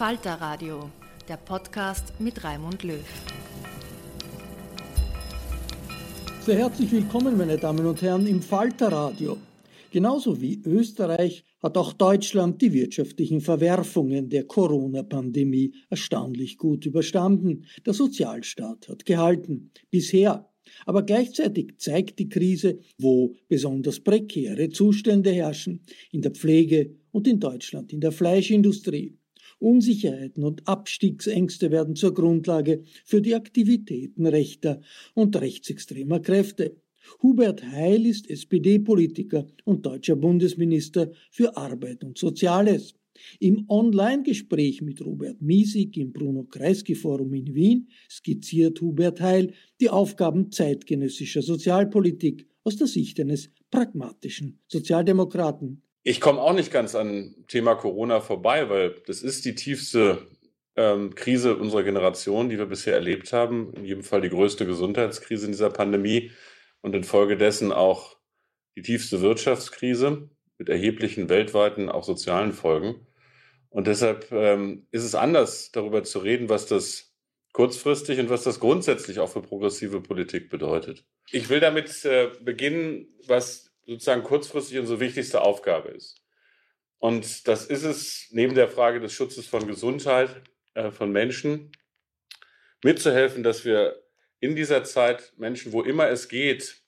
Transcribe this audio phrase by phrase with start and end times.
[0.00, 0.90] Falter Radio,
[1.28, 3.04] der Podcast mit Raimund Löw.
[6.40, 9.36] Sehr herzlich willkommen, meine Damen und Herren, im Falter Radio.
[9.90, 17.66] Genauso wie Österreich hat auch Deutschland die wirtschaftlichen Verwerfungen der Corona-Pandemie erstaunlich gut überstanden.
[17.84, 19.70] Der Sozialstaat hat gehalten.
[19.90, 20.48] Bisher.
[20.86, 25.82] Aber gleichzeitig zeigt die Krise, wo besonders prekäre Zustände herrschen.
[26.10, 29.19] In der Pflege und in Deutschland, in der Fleischindustrie.
[29.60, 34.80] Unsicherheiten und Abstiegsängste werden zur Grundlage für die Aktivitäten rechter
[35.14, 36.76] und rechtsextremer Kräfte.
[37.22, 42.94] Hubert Heil ist SPD-Politiker und deutscher Bundesminister für Arbeit und Soziales.
[43.38, 51.42] Im Online-Gespräch mit Robert Miesig im Bruno-Kreisky-Forum in Wien skizziert Hubert Heil die Aufgaben zeitgenössischer
[51.42, 55.82] Sozialpolitik aus der Sicht eines pragmatischen Sozialdemokraten.
[56.02, 60.26] Ich komme auch nicht ganz an Thema Corona vorbei, weil das ist die tiefste
[60.76, 63.74] ähm, Krise unserer Generation, die wir bisher erlebt haben.
[63.74, 66.30] In jedem Fall die größte Gesundheitskrise in dieser Pandemie
[66.80, 68.16] und infolgedessen auch
[68.76, 73.06] die tiefste Wirtschaftskrise mit erheblichen weltweiten, auch sozialen Folgen.
[73.68, 77.14] Und deshalb ähm, ist es anders, darüber zu reden, was das
[77.52, 81.04] kurzfristig und was das grundsätzlich auch für progressive Politik bedeutet.
[81.30, 86.22] Ich will damit äh, beginnen, was sozusagen kurzfristig unsere wichtigste Aufgabe ist.
[86.98, 90.42] Und das ist es neben der Frage des Schutzes von Gesundheit
[90.74, 91.72] äh, von Menschen,
[92.84, 94.00] mitzuhelfen, dass wir
[94.38, 96.82] in dieser Zeit Menschen, wo immer es geht,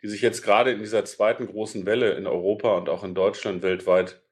[0.00, 3.62] die sich jetzt gerade in dieser zweiten großen Welle in Europa und auch in Deutschland
[3.62, 4.22] weltweit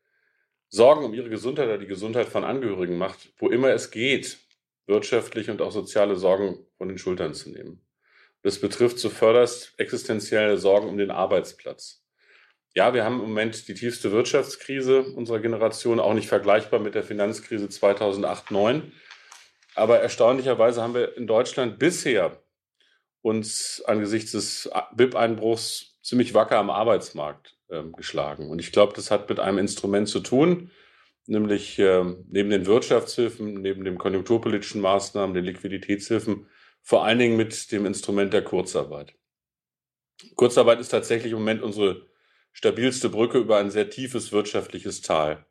[0.69, 4.39] Sorgen um ihre Gesundheit oder die Gesundheit von Angehörigen macht, wo immer es geht,
[4.87, 7.86] wirtschaftliche und auch soziale Sorgen von den Schultern zu nehmen.
[8.47, 12.05] Das betrifft zuvörderst existenzielle Sorgen um den Arbeitsplatz.
[12.77, 17.03] Ja, wir haben im Moment die tiefste Wirtschaftskrise unserer Generation, auch nicht vergleichbar mit der
[17.03, 18.83] Finanzkrise 2008-9.
[19.75, 22.41] Aber erstaunlicherweise haben wir in Deutschland bisher
[23.21, 28.49] uns angesichts des BIP-Einbruchs ziemlich wacker am Arbeitsmarkt äh, geschlagen.
[28.49, 30.71] Und ich glaube, das hat mit einem Instrument zu tun,
[31.27, 36.47] nämlich äh, neben den Wirtschaftshilfen, neben den konjunkturpolitischen Maßnahmen, den Liquiditätshilfen,
[36.87, 39.13] vor allen Dingen mit dem Instrument der Kurzarbeit.
[40.37, 42.07] Kurzarbeit ist tatsächlich im Moment unsere
[42.53, 45.45] stabilste Brücke über ein sehr tiefes wirtschaftliches Tal.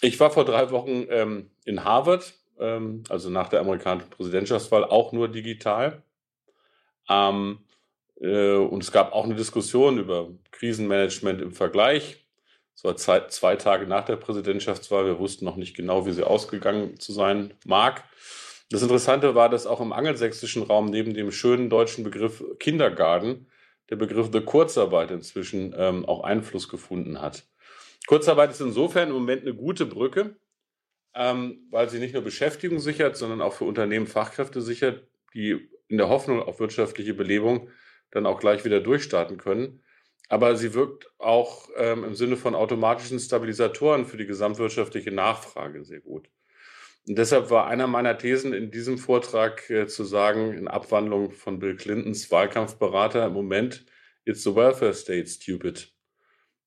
[0.00, 5.12] Ich war vor drei Wochen ähm, in Harvard, ähm, also nach der amerikanischen Präsidentschaftswahl, auch
[5.12, 6.02] nur digital.
[7.10, 7.58] Ähm,
[8.18, 12.24] äh, und es gab auch eine Diskussion über Krisenmanagement im Vergleich.
[12.74, 15.04] Es war zwei, zwei Tage nach der Präsidentschaftswahl.
[15.04, 18.04] Wir wussten noch nicht genau, wie sie ausgegangen zu sein mag.
[18.70, 23.46] Das Interessante war, dass auch im angelsächsischen Raum neben dem schönen deutschen Begriff Kindergarten
[23.90, 27.48] der Begriff der Kurzarbeit inzwischen ähm, auch Einfluss gefunden hat.
[28.06, 30.36] Kurzarbeit ist insofern im Moment eine gute Brücke,
[31.14, 35.96] ähm, weil sie nicht nur Beschäftigung sichert, sondern auch für Unternehmen Fachkräfte sichert, die in
[35.96, 37.70] der Hoffnung auf wirtschaftliche Belebung
[38.10, 39.82] dann auch gleich wieder durchstarten können.
[40.28, 46.00] Aber sie wirkt auch ähm, im Sinne von automatischen Stabilisatoren für die gesamtwirtschaftliche Nachfrage sehr
[46.00, 46.28] gut.
[47.08, 51.58] Und deshalb war einer meiner Thesen in diesem Vortrag äh, zu sagen, in Abwandlung von
[51.58, 53.86] Bill Clintons Wahlkampfberater im Moment,
[54.26, 55.90] it's the welfare state, stupid.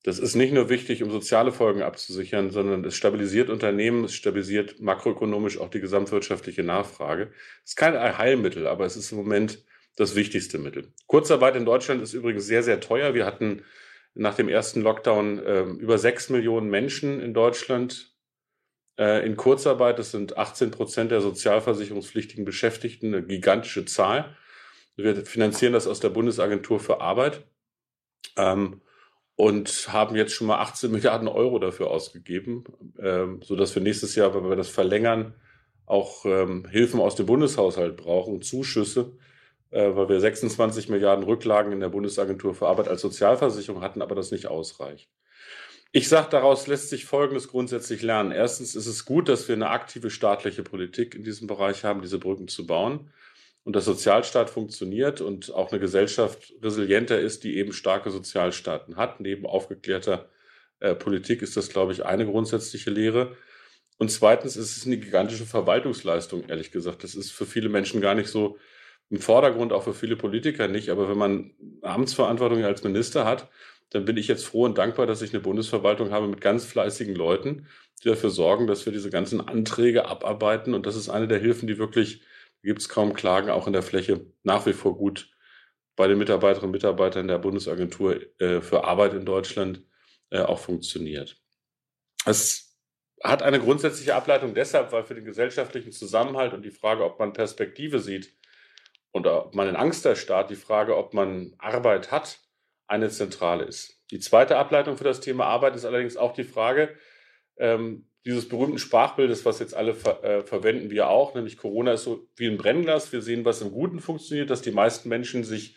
[0.02, 4.80] Das ist nicht nur wichtig, um soziale Folgen abzusichern, sondern es stabilisiert Unternehmen, es stabilisiert
[4.80, 7.30] makroökonomisch auch die gesamtwirtschaftliche Nachfrage.
[7.64, 9.64] Es ist kein Heilmittel, aber es ist im Moment
[9.94, 10.92] das wichtigste Mittel.
[11.06, 13.14] Kurzarbeit in Deutschland ist übrigens sehr, sehr teuer.
[13.14, 13.62] Wir hatten
[14.14, 18.11] nach dem ersten Lockdown äh, über sechs Millionen Menschen in Deutschland
[18.96, 19.98] in Kurzarbeit.
[19.98, 24.36] Das sind 18 Prozent der sozialversicherungspflichtigen Beschäftigten, eine gigantische Zahl.
[24.96, 27.44] Wir finanzieren das aus der Bundesagentur für Arbeit
[28.36, 28.82] ähm,
[29.34, 32.64] und haben jetzt schon mal 18 Milliarden Euro dafür ausgegeben,
[32.98, 35.34] ähm, sodass wir nächstes Jahr, wenn wir das verlängern,
[35.86, 39.16] auch ähm, Hilfen aus dem Bundeshaushalt brauchen, Zuschüsse
[39.72, 44.14] äh, weil wir 26 Milliarden Rücklagen in der Bundesagentur für Arbeit als Sozialversicherung hatten, aber
[44.14, 45.10] das nicht ausreicht.
[45.94, 48.32] Ich sage, daraus lässt sich Folgendes grundsätzlich lernen.
[48.32, 52.18] Erstens ist es gut, dass wir eine aktive staatliche Politik in diesem Bereich haben, diese
[52.18, 53.10] Brücken zu bauen
[53.62, 59.20] und der Sozialstaat funktioniert und auch eine Gesellschaft resilienter ist, die eben starke Sozialstaaten hat.
[59.20, 60.30] Neben aufgeklärter
[60.80, 63.36] äh, Politik ist das, glaube ich, eine grundsätzliche Lehre.
[63.98, 67.04] Und zweitens ist es eine gigantische Verwaltungsleistung, ehrlich gesagt.
[67.04, 68.56] Das ist für viele Menschen gar nicht so
[69.10, 70.88] im Vordergrund, auch für viele Politiker nicht.
[70.88, 71.50] Aber wenn man
[71.82, 73.50] Amtsverantwortung als Minister hat,
[73.92, 77.14] dann bin ich jetzt froh und dankbar, dass ich eine Bundesverwaltung habe mit ganz fleißigen
[77.14, 77.66] Leuten,
[78.02, 80.74] die dafür sorgen, dass wir diese ganzen Anträge abarbeiten.
[80.74, 82.22] Und das ist eine der Hilfen, die wirklich,
[82.62, 85.30] gibt es kaum Klagen, auch in der Fläche nach wie vor gut
[85.94, 89.82] bei den Mitarbeiterinnen und Mitarbeitern der Bundesagentur äh, für Arbeit in Deutschland
[90.30, 91.36] äh, auch funktioniert.
[92.24, 92.78] Es
[93.22, 97.34] hat eine grundsätzliche Ableitung deshalb, weil für den gesellschaftlichen Zusammenhalt und die Frage, ob man
[97.34, 98.32] Perspektive sieht,
[99.12, 102.38] und ob man in Angst erstarrt, die Frage, ob man Arbeit hat,
[102.86, 104.00] eine zentrale ist.
[104.10, 106.90] Die zweite Ableitung für das Thema Arbeit ist allerdings auch die Frage
[107.56, 112.04] ähm, dieses berühmten Sprachbildes, was jetzt alle ver äh, verwenden, wir auch, nämlich Corona ist
[112.04, 113.12] so wie ein Brennglas.
[113.12, 115.76] Wir sehen, was im Guten funktioniert, dass die meisten Menschen sich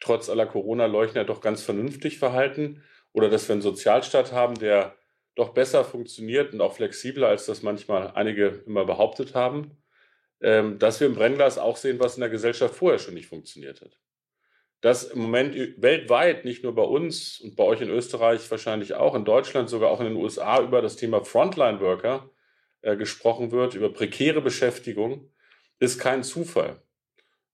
[0.00, 2.82] trotz aller Corona-Leugner doch ganz vernünftig verhalten
[3.12, 4.96] oder dass wir einen Sozialstaat haben, der
[5.34, 9.76] doch besser funktioniert und auch flexibler, als das manchmal einige immer behauptet haben
[10.44, 13.80] ähm, dass wir im Brennglas auch sehen, was in der Gesellschaft vorher schon nicht funktioniert
[13.80, 13.98] hat.
[14.84, 19.14] Dass im Moment weltweit, nicht nur bei uns und bei euch in Österreich, wahrscheinlich auch
[19.14, 22.28] in Deutschland, sogar auch in den USA über das Thema Frontline Worker
[22.82, 25.30] äh, gesprochen wird, über prekäre Beschäftigung,
[25.78, 26.82] ist kein Zufall.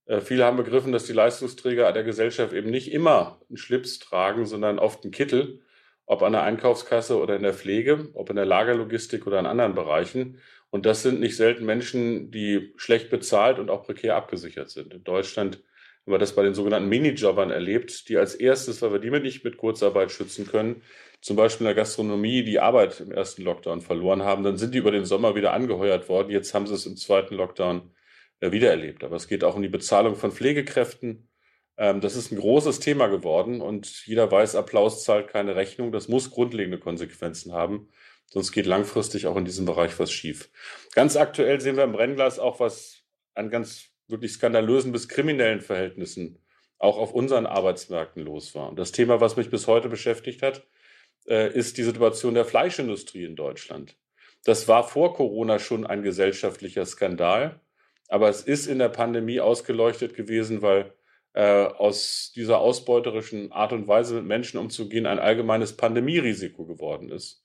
[0.07, 4.45] Äh, viele haben begriffen, dass die Leistungsträger der Gesellschaft eben nicht immer einen Schlips tragen,
[4.45, 5.61] sondern oft einen Kittel,
[6.05, 9.73] ob an der Einkaufskasse oder in der Pflege, ob in der Lagerlogistik oder in anderen
[9.73, 10.41] Bereichen.
[10.69, 14.93] Und das sind nicht selten Menschen, die schlecht bezahlt und auch prekär abgesichert sind.
[14.93, 15.63] In Deutschland
[16.05, 19.43] haben wir das bei den sogenannten Minijobbern erlebt, die als erstes, weil wir die nicht
[19.43, 20.81] mit Kurzarbeit schützen können,
[21.21, 24.43] zum Beispiel in der Gastronomie die Arbeit im ersten Lockdown verloren haben.
[24.43, 26.31] Dann sind die über den Sommer wieder angeheuert worden.
[26.31, 27.91] Jetzt haben sie es im zweiten Lockdown
[28.39, 29.03] äh, wieder erlebt.
[29.03, 31.29] Aber es geht auch um die Bezahlung von Pflegekräften.
[31.77, 35.91] Ähm, das ist ein großes Thema geworden und jeder weiß, Applaus zahlt keine Rechnung.
[35.91, 37.89] Das muss grundlegende Konsequenzen haben.
[38.25, 40.49] Sonst geht langfristig auch in diesem Bereich was schief.
[40.95, 43.03] Ganz aktuell sehen wir im Brennglas auch was
[43.35, 46.39] an ganz wirklich skandalösen bis kriminellen Verhältnissen
[46.77, 48.69] auch auf unseren Arbeitsmärkten los war.
[48.69, 50.65] Und das Thema, was mich bis heute beschäftigt hat,
[51.27, 53.95] äh, ist die Situation der Fleischindustrie in Deutschland.
[54.43, 57.59] Das war vor Corona schon ein gesellschaftlicher Skandal,
[58.07, 60.93] aber es ist in der Pandemie ausgeleuchtet gewesen, weil
[61.33, 67.41] äh, aus dieser ausbeuterischen Art und Weise mit Menschen umzugehen ein allgemeines Pandemierisiko geworden ist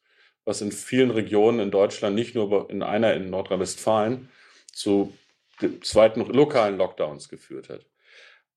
[0.46, 4.30] was in vielen Regionen in Deutschland, nicht nur in einer in Nordrhein-Westfalen,
[4.73, 5.12] zu
[5.82, 7.86] zweiten lokalen Lockdowns geführt hat.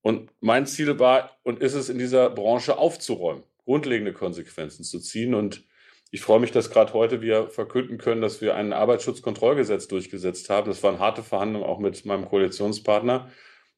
[0.01, 5.33] Und mein Ziel war und ist es in dieser Branche aufzuräumen, grundlegende Konsequenzen zu ziehen.
[5.33, 5.65] Und
[6.11, 10.67] ich freue mich, dass gerade heute wir verkünden können, dass wir ein Arbeitsschutzkontrollgesetz durchgesetzt haben.
[10.67, 13.29] Das waren harte Verhandlungen auch mit meinem Koalitionspartner,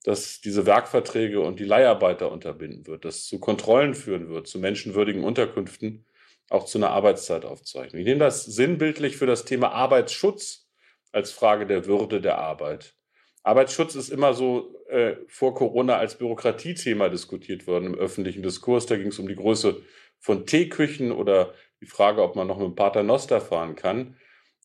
[0.04, 5.24] dass diese Werkverträge und die Leiharbeiter unterbinden wird, dass zu Kontrollen führen wird, zu menschenwürdigen
[5.24, 6.06] Unterkünften
[6.50, 8.00] auch zu einer Arbeitszeitaufzeichnung.
[8.00, 10.68] Ich nehme das sinnbildlich für das Thema Arbeitsschutz
[11.12, 12.96] als Frage der Würde der Arbeit.
[13.44, 18.86] Arbeitsschutz ist immer so äh, vor Corona als Bürokratiethema diskutiert worden im öffentlichen Diskurs.
[18.86, 19.82] Da ging es um die Größe
[20.20, 24.18] von Teeküchen oder die Frage, ob man noch mit dem Paternoster fahren kann.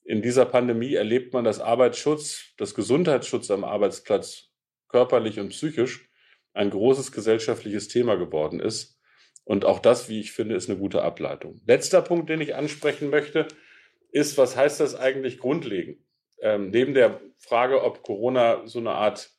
[0.04, 4.50] In dieser Pandemie erlebt man, dass Arbeitsschutz, das Gesundheitsschutz am Arbeitsplatz
[4.88, 6.08] körperlich und psychisch
[6.52, 9.00] ein großes gesellschaftliches Thema geworden ist.
[9.44, 11.60] Und auch das, wie ich finde, ist eine gute Ableitung.
[11.66, 13.48] Letzter Punkt, den ich ansprechen möchte,
[14.10, 15.98] ist, was heißt das eigentlich grundlegend?
[16.40, 19.30] Ähm, neben der Frage, ob Corona so eine Art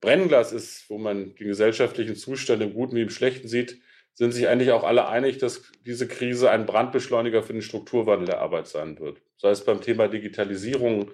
[0.00, 3.80] Brennglas ist, wo man den gesellschaftlichen Zustand im Guten wie im Schlechten sieht,
[4.14, 8.40] sind sich eigentlich auch alle einig, dass diese Krise ein Brandbeschleuniger für den Strukturwandel der
[8.40, 9.22] Arbeit sein wird.
[9.36, 11.12] Sei es beim Thema Digitalisierung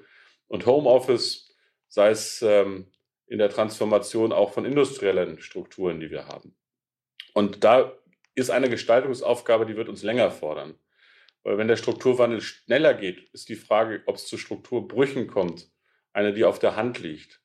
[0.48, 1.54] und Homeoffice,
[1.88, 2.90] sei es ähm,
[3.26, 6.56] in der Transformation auch von industriellen Strukturen, die wir haben.
[7.34, 7.92] Und da
[8.34, 10.74] ist eine Gestaltungsaufgabe, die wird uns länger fordern.
[11.44, 15.70] Weil wenn der Strukturwandel schneller geht, ist die Frage, ob es zu Strukturbrüchen kommt,
[16.12, 17.40] eine, die auf der Hand liegt.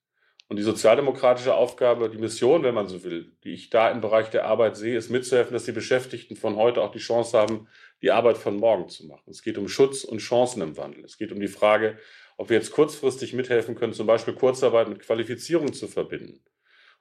[0.47, 4.31] Und die sozialdemokratische Aufgabe, die Mission, wenn man so will, die ich da im Bereich
[4.31, 7.67] der Arbeit sehe, ist mitzuhelfen, dass die Beschäftigten von heute auch die Chance haben,
[8.01, 9.29] die Arbeit von morgen zu machen.
[9.29, 11.05] Es geht um Schutz und Chancen im Wandel.
[11.05, 11.99] Es geht um die Frage,
[12.37, 16.43] ob wir jetzt kurzfristig mithelfen können, zum Beispiel Kurzarbeit mit Qualifizierung zu verbinden.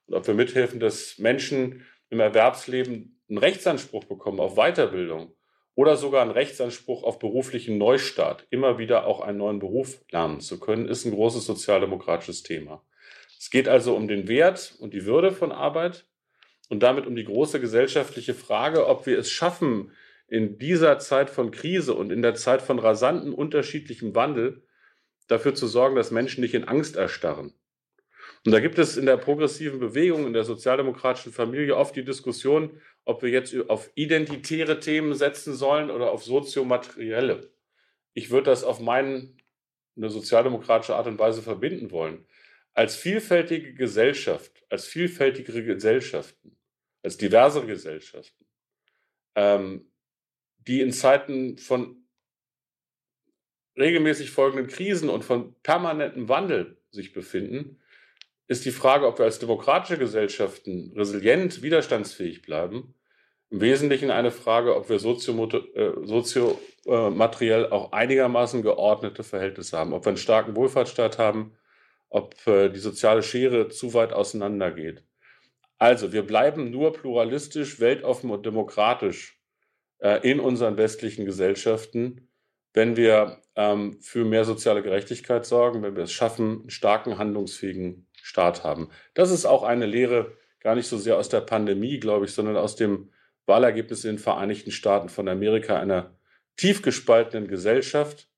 [0.07, 5.33] Und ob wir mithelfen, dass Menschen im Erwerbsleben einen Rechtsanspruch bekommen auf Weiterbildung
[5.79, 10.59] oder sogar einen Rechtsanspruch auf beruflichen Neustart, immer wieder auch einen neuen Beruf lernen zu
[10.59, 12.83] können, ist ein großes sozialdemokratisches Thema.
[13.39, 16.05] Es geht also um den Wert und die Würde von Arbeit
[16.69, 19.93] und damit um die große gesellschaftliche Frage, ob wir es schaffen,
[20.27, 24.65] in dieser Zeit von Krise und in der Zeit von rasanten unterschiedlichem Wandel
[25.29, 27.55] dafür zu sorgen, dass Menschen nicht in Angst erstarren.
[28.45, 32.81] Und da gibt es in der progressiven Bewegung, in der sozialdemokratischen Familie oft die Diskussion,
[33.05, 37.51] ob wir jetzt auf identitäre Themen setzen sollen oder auf soziomaterielle.
[38.15, 39.33] Ich würde das auf meine
[39.97, 42.27] sozialdemokratische Art und Weise verbinden wollen
[42.79, 46.57] als vielfältige Gesellschaft, als vielfältigere Gesellschaften,
[47.03, 48.47] als diversere Gesellschaften,
[49.35, 49.91] ähm,
[50.59, 52.05] die in Zeiten von
[53.77, 57.81] regelmäßig folgenden Krisen und von permanentem Wandel sich befinden,
[58.49, 62.95] ist die Frage, ob wir als demokratische Gesellschaften resilient, widerstandsfähig bleiben,
[63.51, 70.05] im Wesentlichen eine Frage, ob wir soziomateriell sozio, äh, auch einigermaßen geordnete Verhältnisse haben, ob
[70.05, 71.55] wir einen starken Wohlfahrtsstaat haben,
[72.11, 75.05] ob äh, die soziale Schere zu weit auseinandergeht.
[75.79, 79.41] Also, wir bleiben nur pluralistisch, weltoffen und demokratisch
[79.99, 82.29] äh, in unseren westlichen Gesellschaften,
[82.75, 88.08] wenn wir ähm, für mehr soziale Gerechtigkeit sorgen, wenn wir es schaffen, einen starken, handlungsfähigen
[88.23, 88.91] Staat haben.
[89.15, 92.57] Das ist auch eine Lehre gar nicht so sehr aus der Pandemie, glaube ich, sondern
[92.57, 93.11] aus dem
[93.47, 96.19] Wahlergebnis in den Vereinigten Staaten von Amerika, einer
[96.57, 98.29] tief gespaltenen Gesellschaft,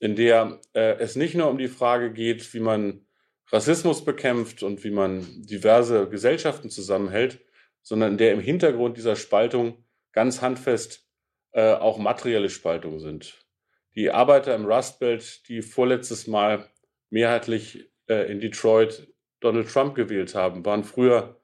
[0.00, 3.06] in der äh, es nicht nur um die Frage geht, wie man
[3.50, 7.40] Rassismus bekämpft und wie man diverse Gesellschaften zusammenhält,
[7.82, 11.08] sondern in der im Hintergrund dieser Spaltung ganz handfest
[11.52, 13.46] äh, auch materielle Spaltungen sind.
[13.94, 16.68] Die Arbeiter im Rust Belt, die vorletztes Mal
[17.10, 19.08] mehrheitlich äh, in Detroit
[19.40, 21.40] Donald Trump gewählt haben, waren früher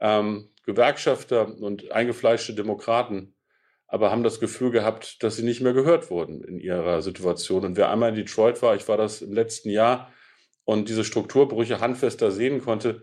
[0.00, 3.34] ähm, Gewerkschafter und eingefleischte Demokraten
[3.88, 7.64] aber haben das Gefühl gehabt, dass sie nicht mehr gehört wurden in ihrer Situation.
[7.64, 10.12] Und wer einmal in Detroit war, ich war das im letzten Jahr,
[10.64, 13.02] und diese Strukturbrüche handfester sehen konnte,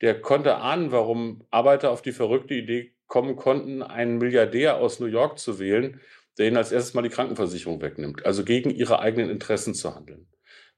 [0.00, 5.06] der konnte ahnen, warum Arbeiter auf die verrückte Idee kommen konnten, einen Milliardär aus New
[5.06, 6.00] York zu wählen,
[6.36, 10.26] der ihnen als erstes mal die Krankenversicherung wegnimmt, also gegen ihre eigenen Interessen zu handeln.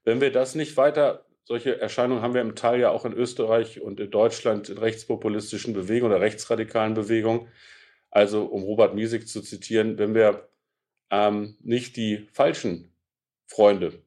[0.03, 3.79] Wenn wir das nicht weiter, solche Erscheinungen haben wir im Teil ja auch in Österreich
[3.79, 7.47] und in Deutschland in rechtspopulistischen Bewegungen oder rechtsradikalen Bewegungen,
[8.11, 10.49] also, um Robert Miesig zu zitieren, wenn wir
[11.09, 12.93] ähm, nicht die falschen
[13.45, 14.03] Freunde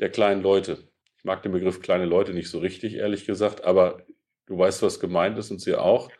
[0.00, 4.04] der kleinen Leute, ich mag den Begriff kleine Leute nicht so richtig, ehrlich gesagt, aber
[4.46, 6.10] du weißt, was gemeint ist und sie auch,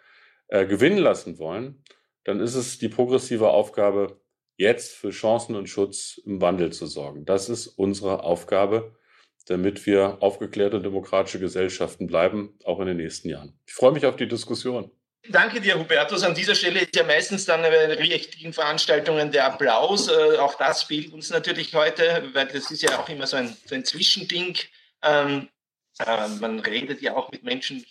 [0.47, 1.83] äh, gewinnen lassen wollen,
[2.23, 4.21] dann ist es die progressive Aufgabe,
[4.57, 7.25] jetzt für Chancen und Schutz im Wandel zu sorgen.
[7.25, 8.95] Das ist unsere Aufgabe,
[9.45, 13.59] damit wir aufgeklärte und demokratische Gesellschaften bleiben, auch in den nächsten Jahren.
[13.67, 14.91] Ich freue mich auf die Diskussion.
[15.29, 16.25] Danke dir, Hubertus.
[16.25, 20.09] An dieser Stelle ist ja meistens dann bei richtigen Veranstaltungen der Applaus.
[20.09, 23.57] Äh, auch das fehlt uns natürlich heute, weil das ist ja auch immer so ein,
[23.67, 24.59] so ein Zwischending.
[25.03, 25.49] Ähm,
[26.01, 27.85] äh, man redet ja auch mit Menschen,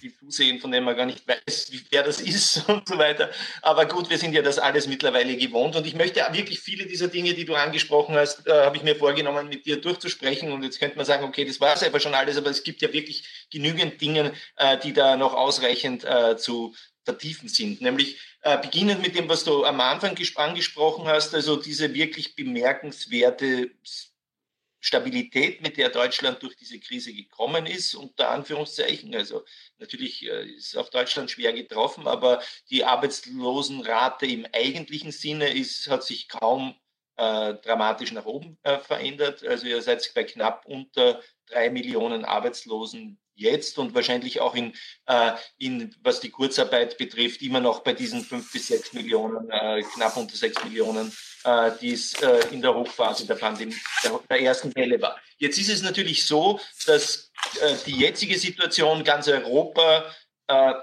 [0.00, 3.30] die zusehen, von denen man gar nicht weiß, wer das ist und so weiter.
[3.62, 5.76] Aber gut, wir sind ja das alles mittlerweile gewohnt.
[5.76, 8.96] Und ich möchte wirklich viele dieser Dinge, die du angesprochen hast, äh, habe ich mir
[8.96, 10.52] vorgenommen, mit dir durchzusprechen.
[10.52, 12.82] Und jetzt könnte man sagen, okay, das war es aber schon alles, aber es gibt
[12.82, 17.80] ja wirklich genügend Dinge, äh, die da noch ausreichend äh, zu vertiefen sind.
[17.80, 23.70] Nämlich äh, beginnend mit dem, was du am Anfang angesprochen hast, also diese wirklich bemerkenswerte
[24.80, 29.14] Stabilität, mit der Deutschland durch diese Krise gekommen ist, unter Anführungszeichen.
[29.14, 29.44] Also
[29.78, 36.02] natürlich äh, ist auch Deutschland schwer getroffen, aber die Arbeitslosenrate im eigentlichen Sinne ist, hat
[36.02, 36.74] sich kaum
[37.16, 39.44] äh, dramatisch nach oben äh, verändert.
[39.44, 44.74] Also ihr seid bei knapp unter drei Millionen Arbeitslosen jetzt und wahrscheinlich auch in,
[45.06, 49.82] äh, in was die Kurzarbeit betrifft, immer noch bei diesen fünf bis sechs Millionen, äh,
[49.94, 51.12] knapp unter sechs Millionen,
[51.44, 55.18] äh, die es äh, in der Hochphase der Pandemie, der, der, ersten Welle war.
[55.38, 57.30] Jetzt ist es natürlich so, dass
[57.60, 60.04] äh, die jetzige Situation ganz Europa,
[60.46, 60.74] äh,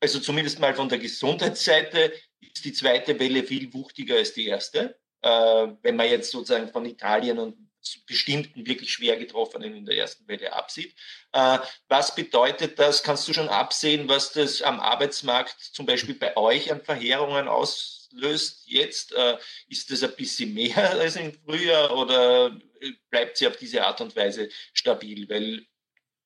[0.00, 4.98] also zumindest mal von der Gesundheitsseite, ist die zweite Welle viel wuchtiger als die erste.
[5.22, 7.69] Wenn man jetzt sozusagen von Italien und
[8.06, 10.94] bestimmten wirklich schwer getroffenen in der ersten Welle absieht.
[11.32, 11.58] Äh,
[11.88, 13.02] was bedeutet das?
[13.02, 18.64] Kannst du schon absehen, was das am Arbeitsmarkt zum Beispiel bei euch an Verheerungen auslöst
[18.66, 19.12] jetzt?
[19.12, 22.58] Äh, ist das ein bisschen mehr als im Frühjahr oder
[23.10, 25.28] bleibt sie auf diese Art und Weise stabil?
[25.28, 25.66] Weil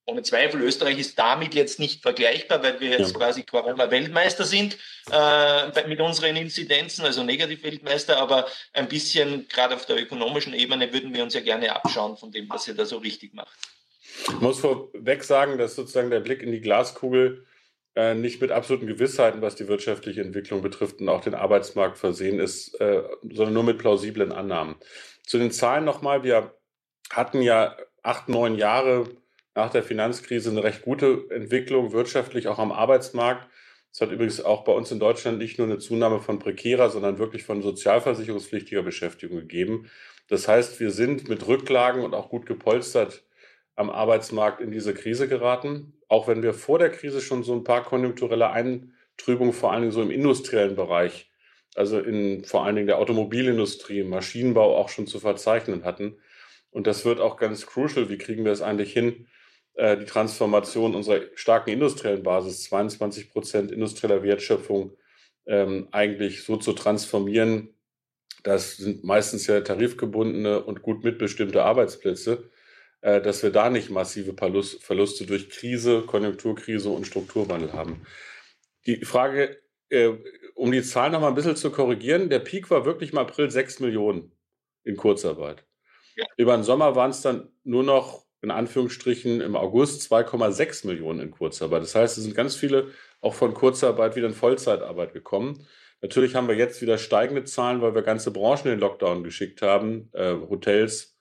[0.07, 3.19] ohne Zweifel, Österreich ist damit jetzt nicht vergleichbar, weil wir jetzt ja.
[3.19, 4.77] quasi Corona-Weltmeister sind
[5.11, 11.15] äh, mit unseren Inzidenzen, also Negativ-Weltmeister, aber ein bisschen gerade auf der ökonomischen Ebene würden
[11.15, 13.57] wir uns ja gerne abschauen von dem, was ihr da so richtig macht.
[14.29, 17.47] Ich muss vorweg sagen, dass sozusagen der Blick in die Glaskugel
[17.97, 22.41] äh, nicht mit absoluten Gewissheiten, was die wirtschaftliche Entwicklung betrifft und auch den Arbeitsmarkt versehen
[22.41, 24.77] ist, äh, sondern nur mit plausiblen Annahmen.
[25.23, 26.55] Zu den Zahlen nochmal, wir
[27.11, 29.09] hatten ja acht, neun Jahre
[29.55, 33.49] nach der Finanzkrise eine recht gute Entwicklung wirtschaftlich, auch am Arbeitsmarkt.
[33.93, 37.19] Es hat übrigens auch bei uns in Deutschland nicht nur eine Zunahme von prekärer, sondern
[37.19, 39.89] wirklich von sozialversicherungspflichtiger Beschäftigung gegeben.
[40.29, 43.23] Das heißt, wir sind mit Rücklagen und auch gut gepolstert
[43.77, 45.93] am Arbeitsmarkt in diese Krise geraten.
[46.09, 49.93] Auch wenn wir vor der Krise schon so ein paar konjunkturelle Eintrübungen, vor allen Dingen
[49.93, 51.31] so im industriellen Bereich,
[51.75, 56.17] also in vor allen Dingen der Automobilindustrie, Maschinenbau auch schon zu verzeichnen hatten.
[56.71, 58.09] Und das wird auch ganz crucial.
[58.09, 59.27] Wie kriegen wir es eigentlich hin,
[59.75, 64.97] äh, die Transformation unserer starken industriellen Basis, 22 Prozent industrieller Wertschöpfung,
[65.47, 67.75] ähm, eigentlich so zu transformieren.
[68.43, 72.51] Das sind meistens ja tarifgebundene und gut mitbestimmte Arbeitsplätze,
[73.01, 78.07] äh, dass wir da nicht massive Verluste durch Krise, Konjunkturkrise und Strukturwandel haben.
[78.87, 80.11] Die Frage, äh,
[80.55, 83.51] um die Zahlen noch mal ein bisschen zu korrigieren, der Peak war wirklich im April
[83.51, 84.33] 6 Millionen
[84.85, 85.65] in Kurzarbeit.
[86.17, 86.27] Ja.
[86.37, 91.31] Über den Sommer waren es dann nur noch in Anführungsstrichen im August 2,6 Millionen in
[91.31, 91.83] Kurzarbeit.
[91.83, 92.89] Das heißt, es sind ganz viele
[93.23, 95.67] auch von Kurzarbeit wieder in Vollzeitarbeit gekommen.
[96.03, 99.63] Natürlich haben wir jetzt wieder steigende Zahlen, weil wir ganze Branchen in den Lockdown geschickt
[99.63, 100.11] haben.
[100.13, 101.17] Äh, Hotels,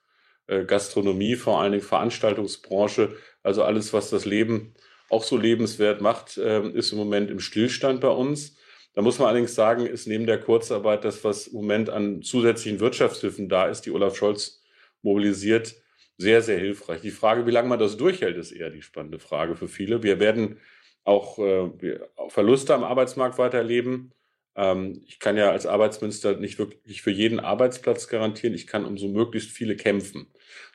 [0.47, 4.73] äh, Gastronomie, vor allen Dingen Veranstaltungsbranche, also alles, was das Leben
[5.09, 8.57] auch so lebenswert macht, äh, ist im Moment im Stillstand bei uns.
[8.95, 12.81] Da muss man allerdings sagen, ist neben der Kurzarbeit das, was im Moment an zusätzlichen
[12.81, 14.61] Wirtschaftshilfen da ist, die Olaf Scholz
[15.01, 15.75] mobilisiert,
[16.23, 17.01] sehr, sehr hilfreich.
[17.01, 20.01] Die Frage, wie lange man das durchhält, ist eher die spannende Frage für viele.
[20.03, 20.57] Wir werden
[21.03, 24.13] auch, äh, Verluste am Arbeitsmarkt weiterleben.
[24.55, 28.55] Ähm, ich kann ja als Arbeitsminister nicht wirklich für jeden Arbeitsplatz garantieren.
[28.55, 30.27] Ich kann um so möglichst viele kämpfen.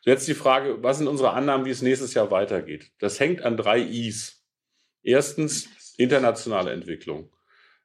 [0.04, 2.92] So jetzt die Frage, was sind unsere Annahmen, wie es nächstes Jahr weitergeht?
[2.98, 4.44] Das hängt an drei Is.
[5.02, 7.32] Erstens internationale Entwicklung.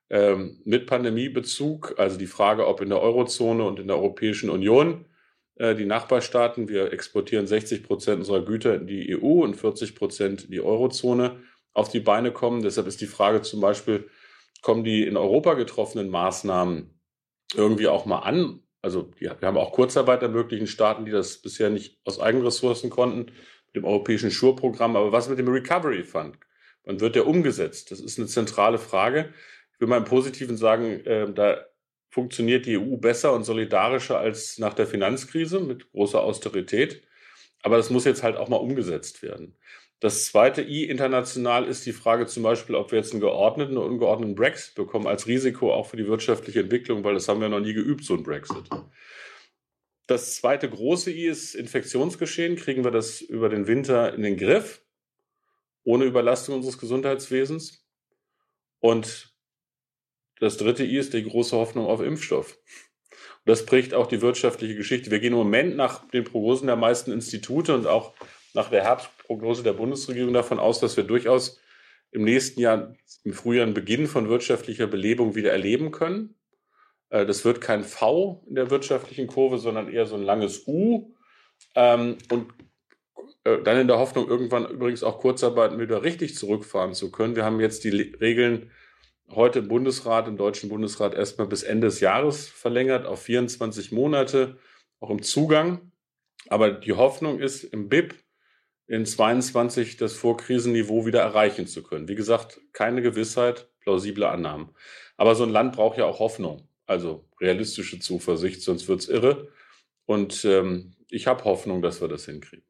[0.09, 5.05] Ähm, mit Pandemiebezug, also die Frage, ob in der Eurozone und in der Europäischen Union
[5.59, 6.67] die Nachbarstaaten.
[6.67, 11.41] Wir exportieren 60 Prozent unserer Güter in die EU und 40 Prozent in die Eurozone
[11.73, 12.63] auf die Beine kommen.
[12.63, 14.09] Deshalb ist die Frage zum Beispiel,
[14.61, 16.99] kommen die in Europa getroffenen Maßnahmen
[17.53, 18.61] irgendwie auch mal an?
[18.81, 23.31] Also wir haben auch Kurzarbeit ermöglichen Staaten, die das bisher nicht aus eigenen Ressourcen konnten,
[23.67, 24.95] mit dem europäischen Schurprogramm.
[24.95, 26.37] Aber was mit dem Recovery Fund?
[26.83, 27.91] Wann wird der umgesetzt?
[27.91, 29.33] Das ist eine zentrale Frage.
[29.73, 31.65] Ich will mal im Positiven sagen, äh, da
[32.13, 37.01] funktioniert die EU besser und solidarischer als nach der Finanzkrise mit großer Austerität.
[37.63, 39.57] Aber das muss jetzt halt auch mal umgesetzt werden.
[39.99, 43.87] Das zweite I international ist die Frage zum Beispiel, ob wir jetzt einen geordneten oder
[43.87, 47.61] ungeordneten Brexit bekommen als Risiko auch für die wirtschaftliche Entwicklung, weil das haben wir noch
[47.61, 48.69] nie geübt, so ein Brexit.
[50.05, 52.57] Das zweite große I ist Infektionsgeschehen.
[52.57, 54.85] Kriegen wir das über den Winter in den Griff,
[55.83, 57.87] ohne Überlastung unseres Gesundheitswesens?
[58.81, 59.32] Und
[60.43, 62.57] das dritte I ist die große Hoffnung auf Impfstoff.
[63.45, 65.11] Und das prägt auch die wirtschaftliche Geschichte.
[65.11, 68.13] Wir gehen im Moment nach den Prognosen der meisten Institute und auch
[68.53, 71.59] nach der Herbstprognose der Bundesregierung davon aus, dass wir durchaus
[72.11, 76.35] im nächsten Jahr, im Frühjahr, einen Beginn von wirtschaftlicher Belebung wieder erleben können.
[77.09, 81.13] Äh, das wird kein V in der wirtschaftlichen Kurve, sondern eher so ein langes U.
[81.75, 82.53] Ähm, und
[83.45, 87.35] äh, dann in der Hoffnung, irgendwann übrigens auch Kurzarbeiten wieder richtig zurückfahren zu können.
[87.35, 88.71] Wir haben jetzt die Regeln
[89.29, 94.57] heute im Bundesrat, im Deutschen Bundesrat erstmal bis Ende des Jahres verlängert auf 24 Monate,
[94.99, 95.91] auch im Zugang.
[96.49, 98.15] Aber die Hoffnung ist, im BIP
[98.87, 102.07] in 22 das Vorkrisenniveau wieder erreichen zu können.
[102.07, 104.75] Wie gesagt, keine Gewissheit, plausible Annahmen.
[105.17, 109.49] Aber so ein Land braucht ja auch Hoffnung, also realistische Zuversicht, sonst wird es irre.
[110.05, 112.65] Und ähm, ich habe Hoffnung, dass wir das hinkriegen.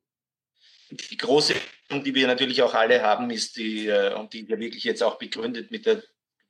[0.92, 1.56] Die große
[1.94, 5.04] Befürchtung, die wir natürlich auch alle haben, ist die, äh, und die ja wirklich jetzt
[5.04, 6.04] auch begründet mit der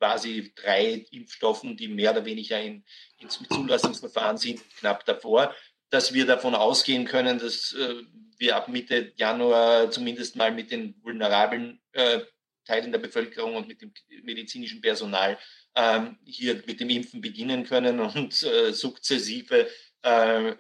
[0.04, 2.84] quasi drei Impfstoffen, die mehr oder weniger in,
[3.20, 5.56] in Zulassungsverfahren sind, knapp davor,
[5.90, 8.04] dass wir davon ausgehen können, dass äh,
[8.38, 12.20] wir ab Mitte Januar zumindest mal mit den vulnerablen äh,
[12.66, 15.38] Teilen der Bevölkerung und mit dem medizinischen Personal
[15.74, 19.70] ähm, hier mit dem Impfen beginnen können und äh, sukzessive
[20.02, 20.54] äh,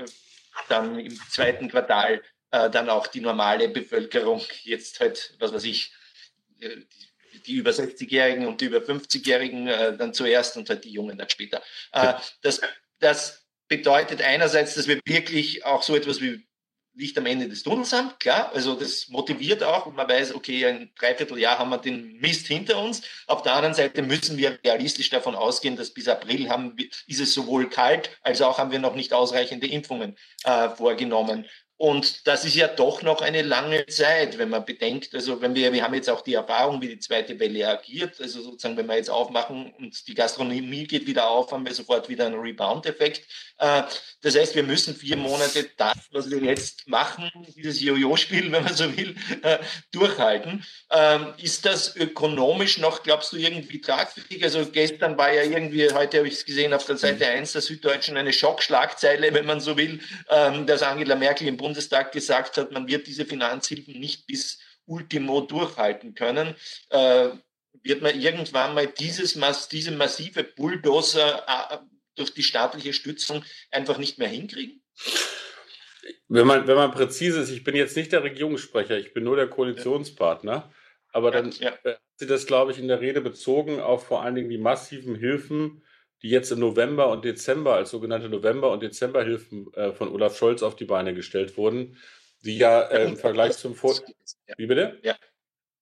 [0.70, 5.92] dann im zweiten Quartal äh, dann auch die normale Bevölkerung jetzt halt, was weiß ich,
[6.62, 7.13] äh, die,
[7.46, 11.30] die über 60-Jährigen und die über 50-Jährigen äh, dann zuerst und halt die Jungen dann
[11.30, 11.62] später.
[11.92, 12.62] Äh, das,
[13.00, 16.46] das bedeutet einerseits, dass wir wirklich auch so etwas wie
[16.96, 18.52] Licht am Ende des Tunnels haben, klar.
[18.54, 22.80] Also das motiviert auch und man weiß, okay, ein Dreivierteljahr haben wir den Mist hinter
[22.80, 23.02] uns.
[23.26, 26.76] Auf der anderen Seite müssen wir realistisch davon ausgehen, dass bis April haben,
[27.08, 31.46] ist es sowohl kalt, als auch haben wir noch nicht ausreichende Impfungen äh, vorgenommen.
[31.78, 35.74] Und das ist ja doch noch eine lange Zeit, wenn man bedenkt, also wenn wir,
[35.74, 38.96] wir haben jetzt auch die Erfahrung, wie die zweite Welle agiert, also sozusagen, wenn wir
[38.96, 43.24] jetzt aufmachen und die Gastronomie geht wieder auf, haben wir sofort wieder einen Rebound-Effekt.
[43.58, 43.84] Äh,
[44.22, 48.74] das heißt, wir müssen vier Monate das, was wir jetzt machen, dieses Jojo-Spiel, wenn man
[48.76, 49.58] so will, äh,
[49.92, 50.64] durchhalten.
[50.92, 54.44] Ähm, ist das ökonomisch noch, glaubst du, irgendwie tragfähig?
[54.44, 57.62] Also gestern war ja irgendwie, heute habe ich es gesehen auf der Seite 1 der
[57.62, 62.74] Süddeutschen, eine Schockschlagzeile, wenn man so will, ähm, dass Angela Merkel im Bundestag gesagt hat,
[62.74, 66.56] man wird diese Finanzhilfen nicht bis Ultimo durchhalten können,
[66.90, 67.30] äh,
[67.84, 71.78] wird man irgendwann mal dieses, diese massive Bulldozer äh,
[72.16, 74.84] durch die staatliche Stützung einfach nicht mehr hinkriegen?
[76.28, 79.38] Wenn man, wenn man präzise ist, ich bin jetzt nicht der Regierungssprecher, ich bin nur
[79.38, 80.70] der Koalitionspartner,
[81.14, 81.92] aber dann ja, ja.
[81.92, 85.16] hat sie das, glaube ich, in der Rede bezogen auf vor allen Dingen die massiven
[85.16, 85.82] Hilfen
[86.24, 90.64] die jetzt im November und Dezember als sogenannte November- und Dezemberhilfen äh, von Olaf Scholz
[90.64, 91.98] auf die Beine gestellt wurden,
[92.44, 93.94] die ja äh, im Vergleich zum Vor...
[94.58, 95.00] Wie bitte?
[95.04, 95.16] Ja.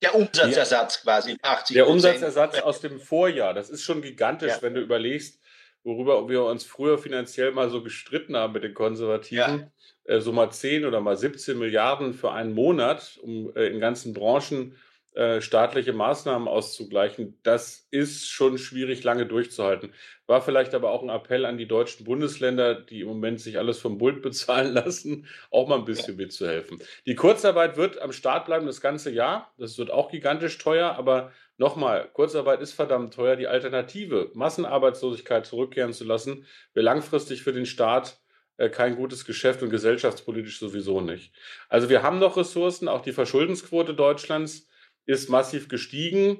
[0.01, 1.01] Der Umsatzersatz ja.
[1.03, 4.61] quasi, 80 Der Umsatzersatz aus dem Vorjahr, das ist schon gigantisch, ja.
[4.63, 5.39] wenn du überlegst,
[5.83, 9.71] worüber wir uns früher finanziell mal so gestritten haben mit den Konservativen.
[10.05, 10.15] Ja.
[10.15, 14.13] Äh, so mal 10 oder mal 17 Milliarden für einen Monat, um äh, in ganzen
[14.13, 14.75] Branchen
[15.13, 19.93] äh, staatliche Maßnahmen auszugleichen, das ist schon schwierig lange durchzuhalten.
[20.25, 23.79] War vielleicht aber auch ein Appell an die deutschen Bundesländer, die im Moment sich alles
[23.79, 26.81] vom Bund bezahlen lassen, auch mal ein bisschen mitzuhelfen.
[27.05, 29.53] Die Kurzarbeit wird am Start bleiben das ganze Jahr.
[29.57, 33.35] Das wird auch gigantisch teuer, aber nochmal, Kurzarbeit ist verdammt teuer.
[33.35, 38.21] Die Alternative, Massenarbeitslosigkeit zurückkehren zu lassen, wäre langfristig für den Staat
[38.55, 41.33] äh, kein gutes Geschäft und gesellschaftspolitisch sowieso nicht.
[41.67, 44.69] Also wir haben noch Ressourcen, auch die Verschuldensquote Deutschlands
[45.05, 46.39] ist massiv gestiegen,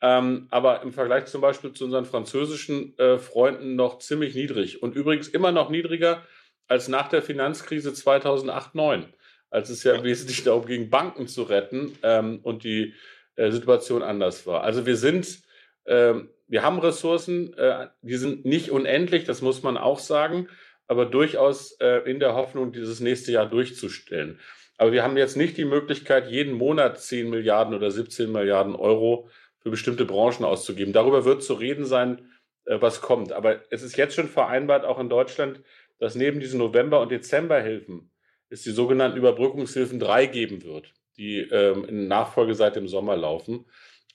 [0.00, 4.96] ähm, aber im Vergleich zum Beispiel zu unseren französischen äh, Freunden noch ziemlich niedrig und
[4.96, 6.22] übrigens immer noch niedriger
[6.66, 9.04] als nach der Finanzkrise 2008-9,
[9.50, 10.04] als es ja, ja.
[10.04, 12.94] wesentlich darum ging, Banken zu retten ähm, und die
[13.36, 14.62] äh, Situation anders war.
[14.62, 15.40] Also wir sind,
[15.84, 16.14] äh,
[16.48, 20.48] wir haben Ressourcen, äh, die sind nicht unendlich, das muss man auch sagen,
[20.86, 24.40] aber durchaus äh, in der Hoffnung, dieses nächste Jahr durchzustellen.
[24.82, 29.28] Aber wir haben jetzt nicht die Möglichkeit, jeden Monat 10 Milliarden oder 17 Milliarden Euro
[29.60, 30.92] für bestimmte Branchen auszugeben.
[30.92, 32.32] Darüber wird zu reden sein,
[32.64, 33.30] äh, was kommt.
[33.30, 35.62] Aber es ist jetzt schon vereinbart, auch in Deutschland,
[36.00, 38.10] dass neben diesen November- und Dezemberhilfen
[38.48, 43.66] es die sogenannten Überbrückungshilfen 3 geben wird, die ähm, in Nachfolge seit dem Sommer laufen.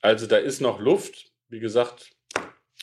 [0.02, 1.32] Also da ist noch Luft.
[1.48, 2.10] Wie gesagt,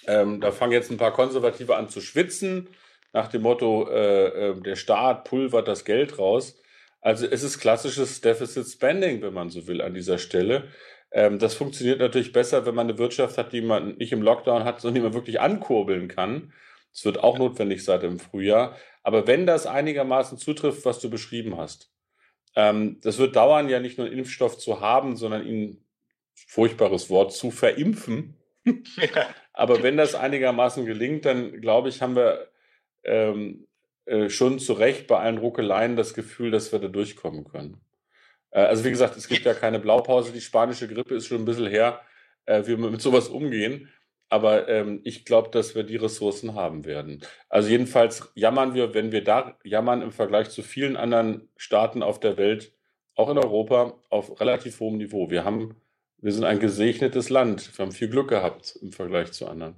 [0.08, 2.68] ähm, da fangen jetzt ein paar Konservative an zu schwitzen,
[3.14, 6.60] nach dem Motto, äh, äh, der Staat pulvert das Geld raus.
[7.06, 10.70] Also es ist klassisches Deficit Spending, wenn man so will, an dieser Stelle.
[11.12, 14.64] Ähm, das funktioniert natürlich besser, wenn man eine Wirtschaft hat, die man nicht im Lockdown
[14.64, 16.52] hat, sondern die man wirklich ankurbeln kann.
[16.92, 18.76] Das wird auch notwendig seit dem Frühjahr.
[19.04, 21.92] Aber wenn das einigermaßen zutrifft, was du beschrieben hast,
[22.56, 25.86] ähm, das wird dauern, ja nicht nur einen Impfstoff zu haben, sondern ihn,
[26.34, 28.36] furchtbares Wort, zu verimpfen.
[29.54, 32.50] Aber wenn das einigermaßen gelingt, dann glaube ich, haben wir
[33.04, 33.65] ähm,
[34.06, 37.82] äh, schon zu Recht bei allen Ruckeleien das Gefühl, dass wir da durchkommen können.
[38.52, 40.32] Äh, also wie gesagt, es gibt ja keine Blaupause.
[40.32, 42.02] Die spanische Grippe ist schon ein bisschen her,
[42.46, 43.90] äh, wie wir mit sowas umgehen.
[44.30, 47.22] Aber ähm, ich glaube, dass wir die Ressourcen haben werden.
[47.50, 52.20] Also jedenfalls jammern wir, wenn wir da jammern im Vergleich zu vielen anderen Staaten auf
[52.20, 52.74] der Welt,
[53.16, 55.30] auch in Europa, auf relativ hohem Niveau.
[55.30, 55.76] Wir haben,
[56.18, 57.78] wir sind ein gesegnetes Land.
[57.78, 59.78] Wir haben viel Glück gehabt im Vergleich zu anderen.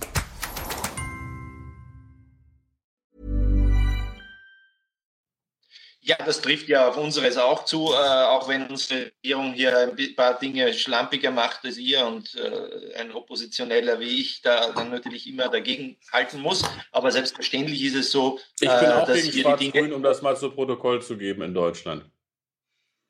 [6.03, 10.15] Ja, das trifft ja auf unseres auch zu, äh, auch wenn unsere Regierung hier ein
[10.15, 15.27] paar Dinge schlampiger macht als ihr und äh, ein Oppositioneller wie ich da dann natürlich
[15.27, 16.63] immer dagegen halten muss.
[16.91, 20.35] Aber selbstverständlich ist es so, ich bin äh, auch dass gegen Dinge, um das mal
[20.35, 22.03] zu Protokoll zu geben in Deutschland.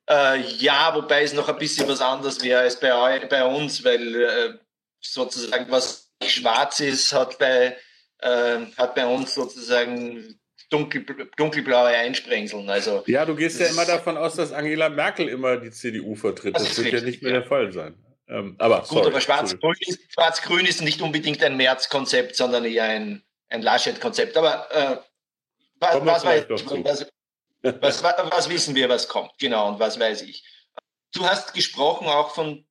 [0.09, 4.15] Äh, ja, wobei es noch ein bisschen was anderes wäre als bei, bei uns, weil
[4.21, 4.53] äh,
[4.99, 7.77] sozusagen was schwarz ist, hat bei,
[8.77, 10.39] hat bei uns sozusagen
[10.71, 11.05] dunkel,
[11.37, 12.69] dunkelblaue Einsprengeln.
[12.69, 16.55] Also, ja, du gehst ja immer davon aus, dass Angela Merkel immer die CDU vertritt.
[16.55, 17.39] Das, das wird richtig, ja nicht mehr ja.
[17.39, 17.93] der Fall sein.
[18.27, 22.85] Ähm, aber Gut, sorry, aber Schwarz-Grün ist, Schwarz ist, nicht unbedingt ein März-Konzept, sondern eher
[22.85, 24.37] ein, ein Laschet-Konzept.
[24.37, 24.97] Aber äh,
[25.79, 27.05] was, was, weiß, was,
[27.81, 29.31] was, was wissen wir, was kommt?
[29.39, 30.45] Genau, und was weiß ich.
[31.13, 32.65] Du hast gesprochen auch von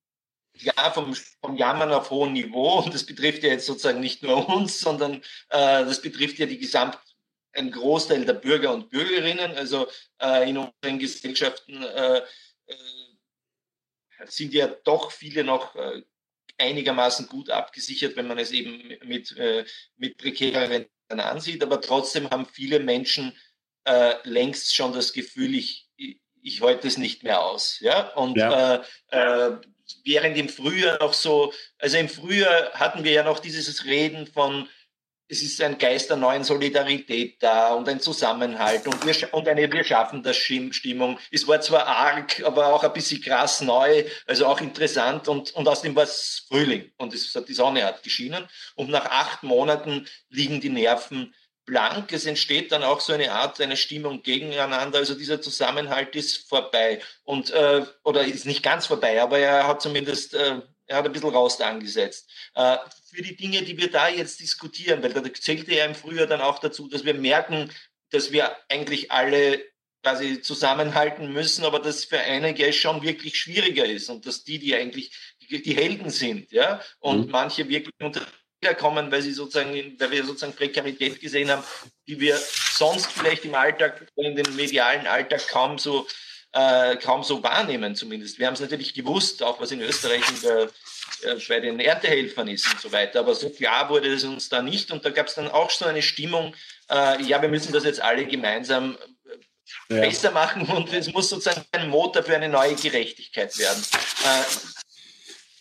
[0.55, 2.79] ja, vom, vom Jammern auf hohem Niveau.
[2.79, 5.15] Und das betrifft ja jetzt sozusagen nicht nur uns, sondern
[5.49, 6.97] äh, das betrifft ja die Gesamt,
[7.53, 9.55] ein Großteil der Bürger und Bürgerinnen.
[9.55, 9.87] Also
[10.21, 12.75] äh, in unseren Gesellschaften äh, äh,
[14.25, 16.03] sind ja doch viele noch äh,
[16.57, 19.65] einigermaßen gut abgesichert, wenn man es eben mit, äh,
[19.97, 21.63] mit prekären ansieht.
[21.63, 23.35] Aber trotzdem haben viele Menschen
[23.85, 25.89] äh, längst schon das Gefühl, ich,
[26.41, 27.79] ich, halte es nicht mehr aus.
[27.79, 28.13] Ja?
[28.13, 28.83] Und ja.
[30.03, 34.69] während im Frühjahr noch so, also im Frühjahr hatten wir ja noch dieses Reden von
[35.31, 39.71] es ist ein Geist der neuen Solidarität da und ein Zusammenhalt und, wir, und eine
[39.71, 41.17] Wir schaffen das Stimmung.
[41.31, 45.67] Es war zwar arg, aber auch ein bisschen krass neu, also auch interessant und, und
[45.69, 50.05] aus dem war es Frühling und es, die Sonne hat geschienen und nach acht Monaten
[50.29, 52.11] liegen die Nerven blank.
[52.11, 54.97] Es entsteht dann auch so eine Art, eine Stimmung gegeneinander.
[54.97, 59.81] Also dieser Zusammenhalt ist vorbei und äh, oder ist nicht ganz vorbei, aber er hat
[59.81, 62.29] zumindest äh, er hat ein bisschen Raust angesetzt.
[62.53, 62.77] Äh,
[63.09, 66.41] für die Dinge, die wir da jetzt diskutieren, weil da zählte ja im Frühjahr dann
[66.41, 67.71] auch dazu, dass wir merken,
[68.09, 69.63] dass wir eigentlich alle
[70.03, 74.75] quasi zusammenhalten müssen, aber dass für einige schon wirklich schwieriger ist und dass die, die
[74.75, 77.31] eigentlich die, die Helden sind, ja, und mhm.
[77.31, 78.25] manche wirklich unter
[78.77, 81.63] kommen, weil sie sozusagen, weil wir sozusagen Prekarität gesehen haben,
[82.07, 86.05] die wir sonst vielleicht im Alltag, in den medialen Alltag kaum so
[86.53, 88.39] äh, kaum so wahrnehmen zumindest.
[88.39, 90.69] Wir haben es natürlich gewusst, auch was in Österreich in der,
[91.23, 94.61] äh, bei den Erntehelfern ist und so weiter, aber so klar wurde es uns da
[94.61, 96.55] nicht und da gab es dann auch so eine Stimmung,
[96.89, 98.97] äh, ja, wir müssen das jetzt alle gemeinsam
[99.89, 100.01] äh, ja.
[100.01, 103.83] besser machen und es muss sozusagen ein Motor für eine neue Gerechtigkeit werden.
[104.25, 104.43] Äh,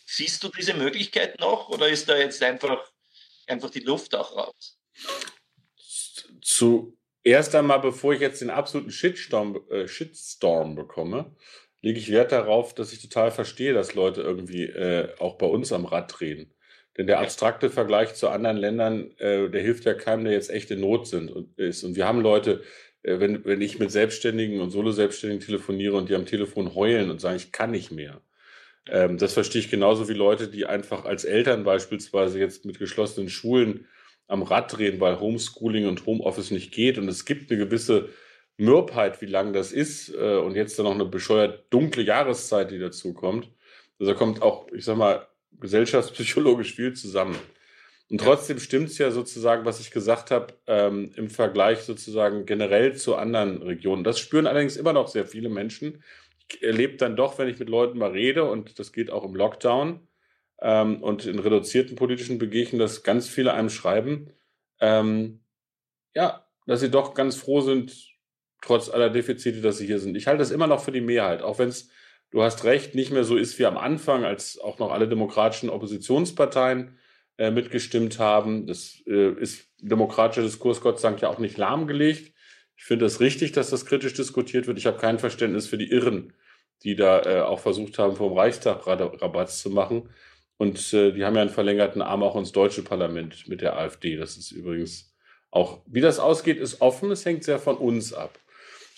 [0.07, 2.85] siehst du diese Möglichkeit noch oder ist da jetzt einfach,
[3.47, 4.77] einfach die Luft auch raus?
[6.43, 11.35] Zu erst einmal, bevor ich jetzt den absoluten Shitstorm, äh, Shitstorm bekomme,
[11.83, 15.73] lege ich Wert darauf, dass ich total verstehe, dass Leute irgendwie äh, auch bei uns
[15.73, 16.53] am Rad drehen.
[16.97, 20.71] Denn der abstrakte Vergleich zu anderen Ländern, äh, der hilft ja keinem, der jetzt echt
[20.71, 21.85] in Not sind und ist.
[21.85, 22.63] Und wir haben Leute,
[23.03, 27.21] äh, wenn, wenn ich mit Selbstständigen und Solo-Selbstständigen telefoniere und die am Telefon heulen und
[27.21, 28.21] sagen, ich kann nicht mehr.
[28.89, 33.29] Ähm, das verstehe ich genauso wie Leute, die einfach als Eltern beispielsweise jetzt mit geschlossenen
[33.29, 33.87] Schulen
[34.31, 36.99] am Rad drehen, weil Homeschooling und Homeoffice nicht geht.
[36.99, 38.11] Und es gibt eine gewisse
[38.57, 40.15] Mürbheit, wie lang das ist.
[40.15, 43.51] Äh, und jetzt dann noch eine bescheuert dunkle Jahreszeit, die dazu kommt.
[43.99, 45.27] Also da kommt auch, ich sag mal,
[45.61, 47.37] gesellschaftspsychologisch viel zusammen.
[48.09, 52.97] Und trotzdem stimmt es ja sozusagen, was ich gesagt habe, ähm, im Vergleich sozusagen generell
[52.97, 54.03] zu anderen Regionen.
[54.05, 56.03] Das spüren allerdings immer noch sehr viele Menschen.
[56.49, 59.37] Ich erlebe dann doch, wenn ich mit Leuten mal rede, und das geht auch im
[59.37, 60.01] Lockdown,
[60.61, 64.33] ähm, und in reduzierten politischen Begegnungen, dass ganz viele einem schreiben,
[64.81, 65.41] ähm,
[66.15, 68.11] ja, dass sie doch ganz froh sind,
[68.63, 70.17] trotz aller Defizite, dass sie hier sind.
[70.17, 71.89] Ich halte das immer noch für die Mehrheit, auch wenn es,
[72.31, 75.71] du hast recht, nicht mehr so ist wie am Anfang, als auch noch alle demokratischen
[75.71, 76.99] Oppositionsparteien
[77.39, 78.67] äh, mitgestimmt haben.
[78.67, 82.35] Das äh, ist demokratischer Diskurs Gott sei Dank ja auch nicht lahmgelegt.
[82.77, 84.79] Ich finde es das richtig, dass das kritisch diskutiert wird.
[84.79, 86.33] Ich habe kein Verständnis für die Irren,
[86.83, 90.09] die da äh, auch versucht haben, vom Reichstag Rabatz zu machen.
[90.61, 94.17] Und äh, die haben ja einen verlängerten Arm auch ins deutsche Parlament mit der AfD.
[94.17, 95.17] Das ist übrigens
[95.51, 97.11] auch, wie das ausgeht, ist offen.
[97.11, 98.39] Es hängt sehr von uns ab.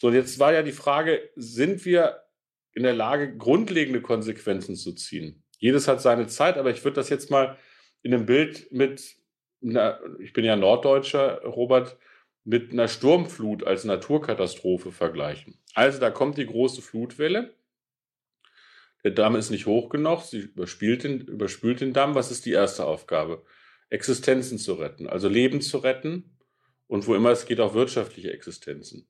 [0.00, 2.24] So, und jetzt war ja die Frage, sind wir
[2.72, 5.44] in der Lage, grundlegende Konsequenzen zu ziehen?
[5.56, 7.56] Jedes hat seine Zeit, aber ich würde das jetzt mal
[8.02, 9.14] in einem Bild mit,
[9.62, 11.96] einer, ich bin ja Norddeutscher, Robert,
[12.42, 15.60] mit einer Sturmflut als Naturkatastrophe vergleichen.
[15.74, 17.54] Also da kommt die große Flutwelle
[19.04, 22.14] der Damm ist nicht hoch genug, sie überspült den, überspült den Damm.
[22.14, 23.44] Was ist die erste Aufgabe?
[23.90, 26.38] Existenzen zu retten, also Leben zu retten
[26.86, 29.06] und wo immer es geht, auch wirtschaftliche Existenzen.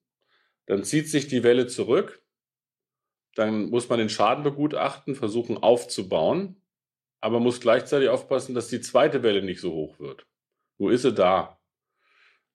[0.65, 2.23] Dann zieht sich die Welle zurück
[3.35, 6.61] dann muss man den Schaden begutachten, versuchen aufzubauen,
[7.19, 10.25] aber muss gleichzeitig aufpassen, dass die zweite Welle nicht so hoch wird.
[10.77, 11.59] Wo ist sie da?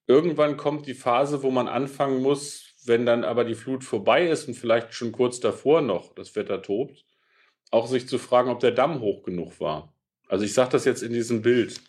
[0.07, 4.49] Irgendwann kommt die Phase, wo man anfangen muss, wenn dann aber die Flut vorbei ist
[4.49, 7.05] und vielleicht schon kurz davor noch das Wetter tobt,
[7.71, 9.93] auch sich zu fragen, ob der Damm hoch genug war.
[10.29, 11.81] Also ich sage das jetzt in diesem Bild.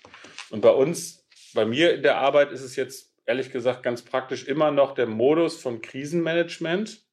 [0.50, 4.46] Und bei uns, bei mir in der Arbeit ist es jetzt ehrlich gesagt ganz praktisch
[4.46, 7.06] immer noch der Modus von Krisenmanagement.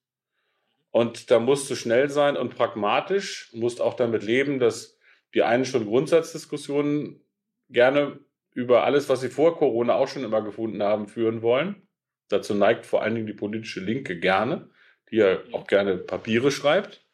[0.90, 4.98] Und da musst du schnell sein und pragmatisch, musst auch damit leben, dass
[5.35, 7.20] die einen schon Grundsatzdiskussionen
[7.68, 8.20] gerne
[8.52, 11.87] über alles, was sie vor Corona auch schon immer gefunden haben, führen wollen.
[12.29, 14.70] Dazu neigt vor allen Dingen die politische Linke gerne,
[15.11, 17.05] die ja auch gerne Papiere schreibt.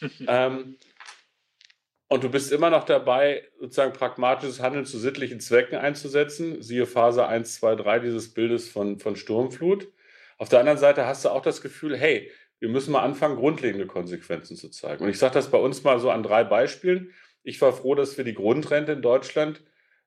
[0.28, 0.76] ähm,
[2.08, 6.62] und du bist immer noch dabei, sozusagen pragmatisches Handeln zu sittlichen Zwecken einzusetzen.
[6.62, 9.88] Siehe Phase 1, 2, 3 dieses Bildes von, von Sturmflut.
[10.38, 13.86] Auf der anderen Seite hast du auch das Gefühl, hey, wir müssen mal anfangen, grundlegende
[13.86, 15.02] Konsequenzen zu zeigen.
[15.02, 17.12] Und ich sage das bei uns mal so an drei Beispielen.
[17.42, 19.62] Ich war froh, dass wir die Grundrente in Deutschland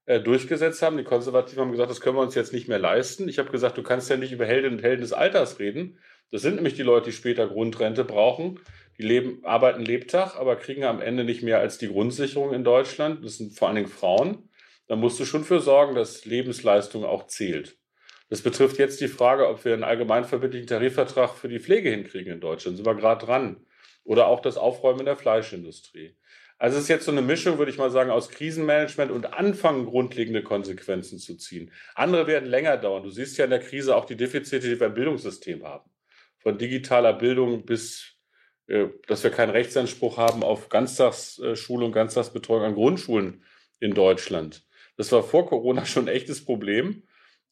[0.06, 0.98] äh, durchgesetzt haben.
[0.98, 3.28] Die Konservativen haben gesagt, das können wir uns jetzt nicht mehr leisten.
[3.28, 6.00] Ich habe gesagt, du kannst ja nicht über Heldinnen und Helden des Alters reden.
[6.32, 8.60] Das sind nämlich die Leute, die später Grundrente brauchen.
[9.00, 13.24] Die leben, arbeiten Lebtag, aber kriegen am Ende nicht mehr als die Grundsicherung in Deutschland.
[13.26, 14.50] Das sind vor allen Dingen Frauen.
[14.88, 17.78] Da musst du schon für sorgen, dass Lebensleistung auch zählt.
[18.30, 22.42] Das betrifft jetzt die Frage, ob wir einen allgemeinverbindlichen Tarifvertrag für die Pflege hinkriegen in
[22.42, 22.78] Deutschland.
[22.78, 23.66] Sind wir gerade dran.
[24.04, 26.16] Oder auch das Aufräumen der Fleischindustrie.
[26.58, 29.86] Also es ist jetzt so eine Mischung, würde ich mal sagen, aus Krisenmanagement und anfangen,
[29.86, 31.72] grundlegende Konsequenzen zu ziehen.
[31.96, 33.04] Andere werden länger dauern.
[33.04, 35.90] Du siehst ja in der Krise auch die Defizite, die wir im Bildungssystem haben.
[36.40, 38.19] Von digitaler Bildung bis,
[39.08, 43.44] dass wir keinen Rechtsanspruch haben auf Ganztagsschule und Ganztagsbetreuung an Grundschulen
[43.80, 44.64] in Deutschland.
[44.98, 47.04] Das war vor Corona schon ein echtes Problem.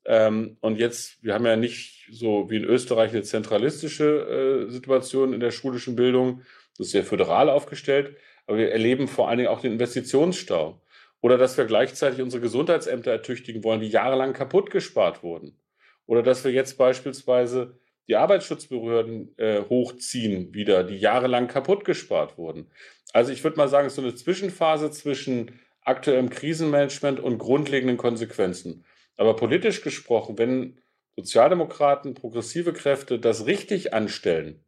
[0.06, 5.34] Ähm, und jetzt, wir haben ja nicht so wie in Österreich eine zentralistische äh, Situation
[5.34, 6.44] in der schulischen Bildung.
[6.78, 8.16] Das ist sehr föderal aufgestellt
[8.48, 10.82] aber wir erleben vor allen Dingen auch den Investitionsstau.
[11.20, 15.60] Oder dass wir gleichzeitig unsere Gesundheitsämter ertüchtigen wollen, die jahrelang kaputt gespart wurden.
[16.06, 17.78] Oder dass wir jetzt beispielsweise
[18.08, 22.72] die Arbeitsschutzbehörden äh, hochziehen wieder, die jahrelang kaputt gespart wurden.
[23.14, 27.98] Also ich würde mal sagen, es ist so eine Zwischenphase zwischen aktuellem Krisenmanagement und grundlegenden
[27.98, 28.86] Konsequenzen.
[29.16, 30.80] Aber politisch gesprochen, wenn
[31.16, 34.64] Sozialdemokraten, progressive Kräfte das richtig anstellen,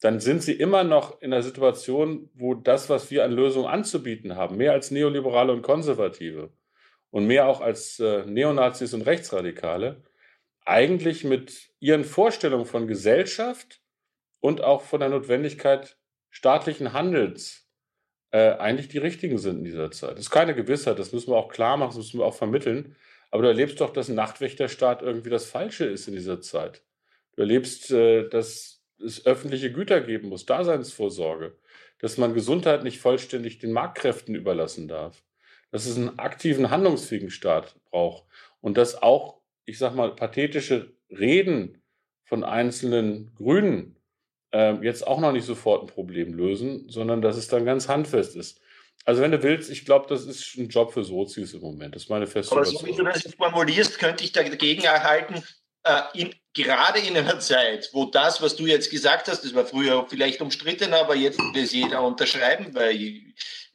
[0.00, 4.36] dann sind sie immer noch in einer Situation, wo das, was wir an Lösungen anzubieten
[4.36, 6.52] haben, mehr als Neoliberale und Konservative
[7.10, 10.02] und mehr auch als äh, Neonazis und Rechtsradikale,
[10.68, 13.80] eigentlich mit ihren Vorstellungen von Gesellschaft
[14.40, 15.96] und auch von der Notwendigkeit
[16.30, 17.68] staatlichen Handels
[18.30, 20.12] äh, eigentlich die richtigen sind in dieser Zeit.
[20.12, 22.96] Das ist keine Gewissheit, das müssen wir auch klar machen, das müssen wir auch vermitteln.
[23.30, 26.82] Aber du erlebst doch, dass ein Nachtwächterstaat irgendwie das Falsche ist in dieser Zeit.
[27.34, 31.56] Du erlebst, äh, dass es öffentliche Güter geben muss, Daseinsvorsorge,
[32.00, 35.22] dass man Gesundheit nicht vollständig den Marktkräften überlassen darf,
[35.70, 38.24] dass es einen aktiven, handlungsfähigen Staat braucht
[38.60, 39.37] und dass auch,
[39.68, 41.82] ich sag mal, pathetische Reden
[42.24, 43.96] von einzelnen Grünen
[44.52, 48.36] äh, jetzt auch noch nicht sofort ein Problem lösen, sondern dass es dann ganz handfest
[48.36, 48.60] ist.
[49.04, 51.94] Also wenn du willst, ich glaube, das ist ein Job für Sozis im Moment.
[51.94, 55.42] Das ist meine feste Aber so wie du das formulierst, könnte ich dagegen erhalten,
[55.84, 59.64] äh, in, gerade in einer Zeit, wo das, was du jetzt gesagt hast, das war
[59.64, 62.96] früher vielleicht umstritten, aber jetzt will es jeder unterschreiben, weil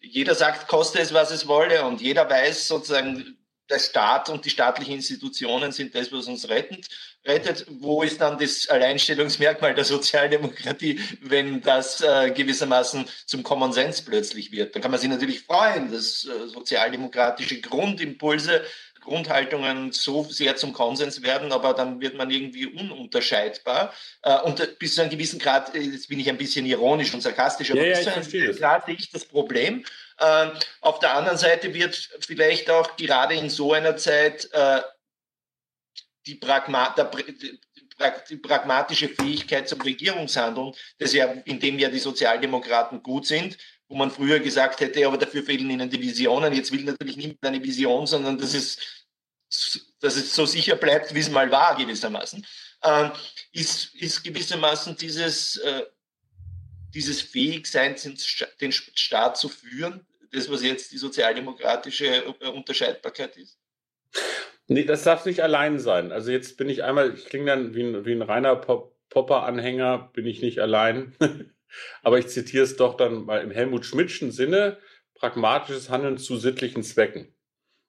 [0.01, 3.37] jeder sagt, koste es, was es wolle und jeder weiß sozusagen,
[3.73, 6.87] der Staat und die staatlichen Institutionen sind das, was uns rettend,
[7.25, 7.65] rettet.
[7.69, 14.51] Wo ist dann das Alleinstellungsmerkmal der Sozialdemokratie, wenn das äh, gewissermaßen zum Common Sense plötzlich
[14.51, 14.75] wird?
[14.75, 18.63] Dann kann man sich natürlich freuen, dass äh, sozialdemokratische Grundimpulse
[19.03, 23.93] Grundhaltungen so sehr zum Konsens werden, aber dann wird man irgendwie ununterscheidbar.
[24.21, 27.21] Äh, und bis zu einem gewissen Grad, äh, jetzt bin ich ein bisschen ironisch und
[27.21, 29.83] sarkastisch, aber ja, bis zu einem gewissen Grad sehe ich das Problem.
[30.23, 34.49] Äh, auf der anderen Seite wird vielleicht auch gerade in so einer Zeit
[36.25, 36.95] die, Pragma
[38.29, 43.95] die pragmatische Fähigkeit zum Regierungshandeln, das ja, in dem ja die Sozialdemokraten gut sind, wo
[43.95, 46.53] man früher gesagt hätte, aber dafür fehlen ihnen die Visionen.
[46.53, 48.77] Jetzt will natürlich niemand eine Vision, sondern dass es,
[49.99, 52.45] dass es so sicher bleibt, wie es mal war, gewissermaßen.
[52.81, 53.09] Äh,
[53.51, 55.83] ist, ist gewissermaßen dieses, äh,
[56.93, 57.95] dieses Fähigsein,
[58.59, 62.07] den Staat zu führen, das, was jetzt die sozialdemokratische
[62.39, 63.57] äh, Unterscheidbarkeit ist?
[64.67, 66.11] Nee, das darf nicht allein sein.
[66.11, 70.25] Also jetzt bin ich einmal, ich klinge dann wie ein, wie ein reiner Popper-Anhänger, bin
[70.25, 71.15] ich nicht allein.
[72.03, 74.77] Aber ich zitiere es doch dann mal im Helmut Schmidtschen Sinne,
[75.15, 77.33] pragmatisches Handeln zu sittlichen Zwecken.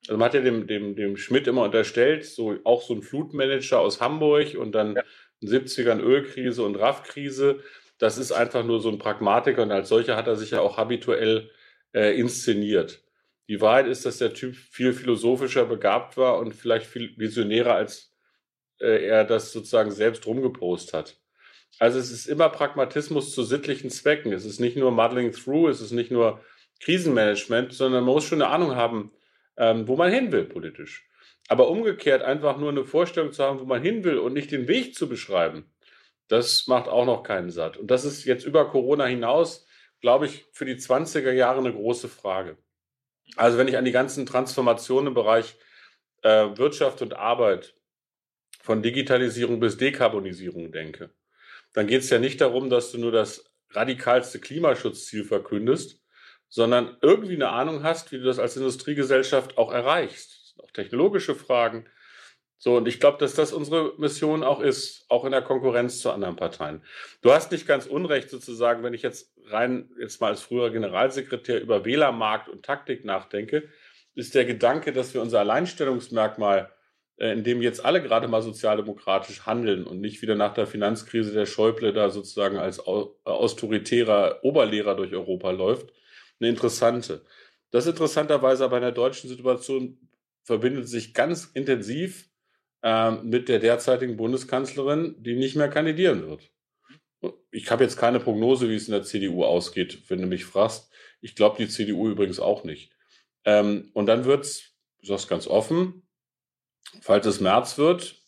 [0.07, 3.81] Also man hat ja dem, dem, dem Schmidt immer unterstellt, so auch so ein Flutmanager
[3.81, 5.03] aus Hamburg und dann ja.
[5.41, 7.63] in den 70ern Ölkrise und RAF-Krise.
[7.99, 10.77] das ist einfach nur so ein Pragmatiker und als solcher hat er sich ja auch
[10.77, 11.51] habituell
[11.95, 13.03] äh, inszeniert.
[13.49, 18.15] Die Wahrheit ist, dass der Typ viel philosophischer begabt war und vielleicht viel visionärer, als
[18.81, 21.19] äh, er das sozusagen selbst rumgepost hat.
[21.79, 24.33] Also es ist immer Pragmatismus zu sittlichen Zwecken.
[24.33, 26.41] Es ist nicht nur Muddling Through, es ist nicht nur
[26.81, 29.13] Krisenmanagement, sondern man muss schon eine Ahnung haben,
[29.57, 31.09] ähm, wo man hin will politisch.
[31.49, 34.69] Aber umgekehrt einfach nur eine Vorstellung zu haben, wo man hin will und nicht den
[34.69, 35.67] Weg zu beschreiben,
[36.29, 37.77] das macht auch noch keinen satt.
[37.77, 39.64] Und das ist jetzt über Corona hinaus,
[40.05, 42.59] glaube ich, für die 20er Jahre eine große Frage.
[43.37, 45.57] Also wenn ich an die ganzen Transformationen im Bereich
[46.21, 47.75] äh, Wirtschaft und Arbeit,
[48.61, 51.15] von Digitalisierung bis Dekarbonisierung denke,
[51.73, 56.03] dann geht es ja nicht darum, dass du nur das radikalste Klimaschutzziel verkündest,
[56.51, 60.55] sondern irgendwie eine Ahnung hast, wie du das als Industriegesellschaft auch erreichst.
[60.59, 61.87] Auch technologische Fragen.
[62.65, 66.11] So, und ich glaube, dass das unsere Mission auch ist, auch in der Konkurrenz zu
[66.11, 66.81] anderen Parteien.
[67.21, 71.61] Du hast nicht ganz unrecht sozusagen, wenn ich jetzt rein, jetzt mal als früherer Generalsekretär
[71.61, 73.69] über Wählermarkt und Taktik nachdenke,
[74.15, 76.73] ist der Gedanke, dass wir unser Alleinstellungsmerkmal
[77.19, 81.35] äh, in dem jetzt alle gerade mal sozialdemokratisch handeln und nicht wieder nach der Finanzkrise
[81.35, 85.93] der Schäuble da sozusagen als äh, autoritärer Oberlehrer durch Europa läuft,
[86.41, 87.27] eine interessante.
[87.71, 89.99] Das interessanterweise aber in der deutschen Situation
[90.45, 92.31] verbindet sich ganz intensiv
[93.23, 96.51] mit der derzeitigen Bundeskanzlerin, die nicht mehr kandidieren wird.
[97.51, 100.93] Ich habe jetzt keine Prognose, wie es in der CDU ausgeht, wenn du mich fragst.
[101.23, 102.93] Ich glaube die CDU übrigens auch nicht.
[103.47, 106.05] Ähm, und dann wird es, sage es ganz offen,
[107.01, 108.23] Falls es März wird,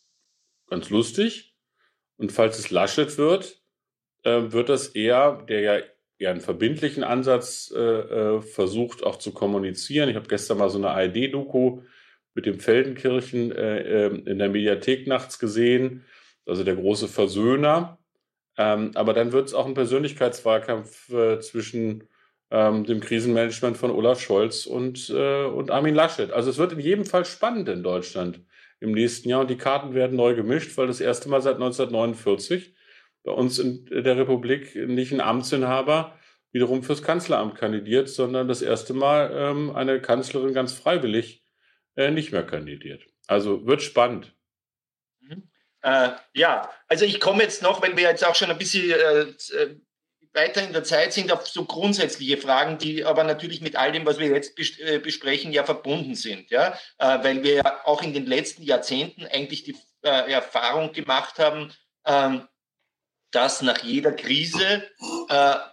[0.69, 1.55] ganz lustig.
[2.17, 3.63] Und falls es Laschet wird,
[4.25, 5.83] äh, wird das eher, der ja
[6.19, 10.09] eher einen verbindlichen Ansatz äh, äh versucht auch zu kommunizieren.
[10.09, 11.83] Ich habe gestern mal so eine ARD-Doku
[12.37, 16.05] mit dem Feldenkirchen äh, ähm, in der Mediathek nachts gesehen,
[16.45, 17.99] also der große Versöhner.
[18.59, 22.05] Ähm, aber dann wird es auch einen Persönlichkeitswahlkampf äh, zwischen
[22.51, 26.31] ähm, dem Krisenmanagement von Olaf Scholz und, äh, und Armin Laschet.
[26.31, 28.41] Also es wird in jedem Fall spannend in Deutschland
[28.81, 32.75] im nächsten Jahr und die Karten werden neu gemischt, weil das erste Mal seit 1949
[33.25, 36.15] bei uns in der Republik nicht ein Amtsinhaber
[36.53, 41.46] wiederum fürs Kanzleramt kandidiert, sondern das erste Mal ähm, eine Kanzlerin ganz freiwillig
[41.97, 43.03] äh, nicht mehr kandidiert.
[43.27, 44.33] Also wird spannend.
[45.21, 45.51] Mhm.
[45.83, 49.21] Äh, ja, also ich komme jetzt noch, wenn wir jetzt auch schon ein bisschen äh,
[49.23, 49.77] äh
[50.37, 54.05] weiter in der Zeit sind auf so grundsätzliche Fragen, die aber natürlich mit all dem,
[54.05, 56.51] was wir jetzt äh, besprechen, ja verbunden sind.
[56.51, 56.79] Ja?
[56.99, 61.73] Äh, weil wir ja auch in den letzten Jahrzehnten eigentlich die äh, Erfahrung gemacht haben,
[62.05, 62.47] ähm,
[63.33, 64.89] dass nach jeder Krise,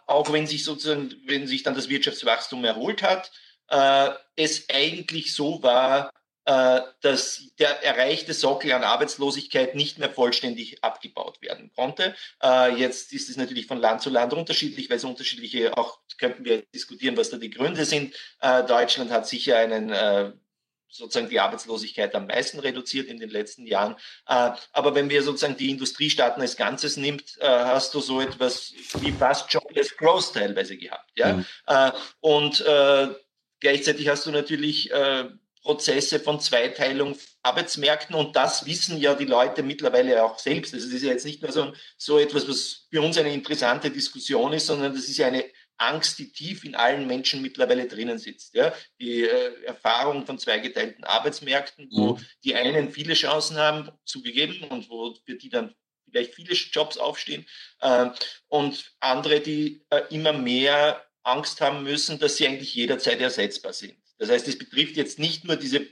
[0.08, 3.32] auch wenn sich sozusagen, wenn sich dann das Wirtschaftswachstum erholt hat,
[4.36, 6.12] es eigentlich so war,
[6.46, 12.16] äh, dass der erreichte Sockel an Arbeitslosigkeit nicht mehr vollständig abgebaut werden konnte.
[12.44, 16.44] Äh, jetzt ist es natürlich von Land zu Land unterschiedlich, weil es unterschiedliche, auch könnten
[16.44, 18.14] wir diskutieren, was da die Gründe sind.
[18.42, 19.94] Äh, Deutschland hat sicher einen
[20.90, 23.96] sozusagen die Arbeitslosigkeit am meisten reduziert in den letzten Jahren.
[24.26, 29.52] aber wenn wir sozusagen die Industriestaaten als Ganzes nimmt, hast du so etwas wie fast
[29.52, 31.10] Jobless Growth teilweise gehabt.
[31.16, 31.34] Ja?
[31.34, 31.46] Mhm.
[32.20, 32.64] und
[33.64, 34.92] gleichzeitig hast du natürlich
[35.64, 40.74] Prozesse von Zweiteilung Arbeitsmärkten und das wissen ja die Leute mittlerweile auch selbst.
[40.74, 43.90] Also das ist ja jetzt nicht nur so, so etwas, was für uns eine interessante
[43.90, 45.46] Diskussion ist, sondern das ist ja eine
[45.78, 48.54] Angst, die tief in allen Menschen mittlerweile drinnen sitzt.
[48.54, 48.74] Ja?
[49.00, 52.26] Die äh, Erfahrung von zweigeteilten Arbeitsmärkten, wo mhm.
[52.44, 57.46] die einen viele Chancen haben, zugegeben, und wo für die dann vielleicht viele Jobs aufstehen,
[57.82, 58.10] äh,
[58.48, 63.96] und andere, die äh, immer mehr Angst haben müssen, dass sie eigentlich jederzeit ersetzbar sind.
[64.18, 65.88] Das heißt, es betrifft jetzt nicht nur diese,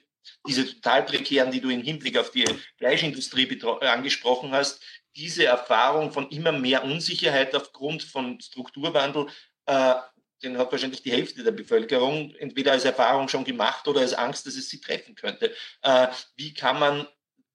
[0.47, 2.45] diese total prekären, die du im Hinblick auf die
[2.77, 4.81] Fleischindustrie angesprochen hast,
[5.15, 9.27] diese Erfahrung von immer mehr Unsicherheit aufgrund von Strukturwandel,
[9.65, 9.95] äh,
[10.43, 14.47] den hat wahrscheinlich die Hälfte der Bevölkerung entweder als Erfahrung schon gemacht oder als Angst,
[14.47, 15.53] dass es sie treffen könnte.
[15.81, 17.07] Äh, wie kann man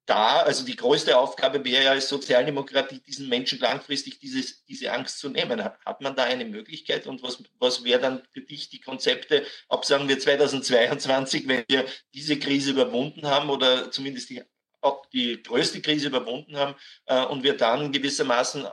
[0.06, 5.18] da, also die größte Aufgabe wäre ja als Sozialdemokratie, diesen Menschen langfristig dieses, diese Angst
[5.18, 5.62] zu nehmen.
[5.62, 9.84] Hat, man da eine Möglichkeit und was, was wäre dann für dich die Konzepte, ob
[9.84, 14.42] sagen wir 2022, wenn wir diese Krise überwunden haben oder zumindest die,
[14.80, 16.76] auch die größte Krise überwunden haben
[17.06, 18.66] äh, und wir dann gewissermaßen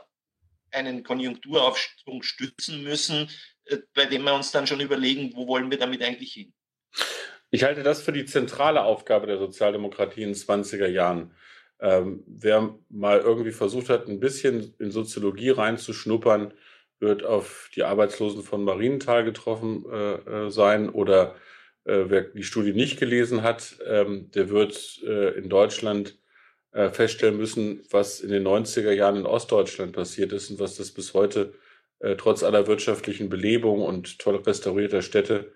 [0.70, 3.28] einen Konjunkturaufschwung stützen müssen,
[3.64, 6.54] äh, bei dem wir uns dann schon überlegen, wo wollen wir damit eigentlich hin?
[7.54, 11.30] Ich halte das für die zentrale Aufgabe der Sozialdemokratie in den 20er Jahren.
[11.78, 16.52] Ähm, wer mal irgendwie versucht hat, ein bisschen in Soziologie reinzuschnuppern,
[16.98, 20.14] wird auf die Arbeitslosen von Marienthal getroffen äh,
[20.46, 21.36] äh sein oder
[21.84, 26.18] äh, wer die Studie nicht gelesen hat, ähm, der wird äh, in Deutschland
[26.72, 30.90] äh, feststellen müssen, was in den 90er Jahren in Ostdeutschland passiert ist und was das
[30.90, 31.54] bis heute
[32.00, 35.52] äh, trotz aller wirtschaftlichen Belebung und toll restaurierter Städte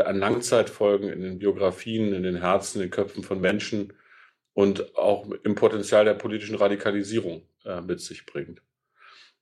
[0.00, 3.92] an Langzeitfolgen in den Biografien, in den Herzen, in den Köpfen von Menschen
[4.54, 8.62] und auch im Potenzial der politischen Radikalisierung äh, mit sich bringt.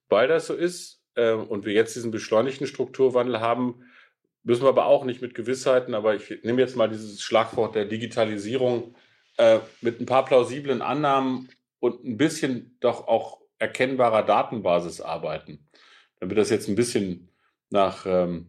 [0.08, 3.84] Weil das so ist äh, und wir jetzt diesen beschleunigten Strukturwandel haben,
[4.42, 7.84] müssen wir aber auch nicht mit Gewissheiten, aber ich nehme jetzt mal dieses Schlagwort der
[7.84, 8.94] Digitalisierung
[9.36, 11.48] äh, mit ein paar plausiblen Annahmen
[11.78, 15.68] und ein bisschen doch auch erkennbarer Datenbasis arbeiten.
[16.18, 17.28] Damit das jetzt ein bisschen
[17.70, 18.48] nach ähm,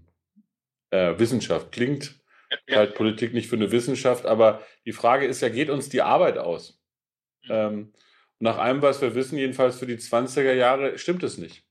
[0.92, 2.20] äh, Wissenschaft klingt,
[2.68, 2.78] ja.
[2.78, 6.38] halt Politik nicht für eine Wissenschaft, aber die Frage ist ja, geht uns die Arbeit
[6.38, 6.80] aus?
[7.46, 7.50] Mhm.
[7.52, 7.94] Ähm,
[8.40, 11.64] nach allem, was wir wissen, jedenfalls für die 20er Jahre, stimmt es nicht.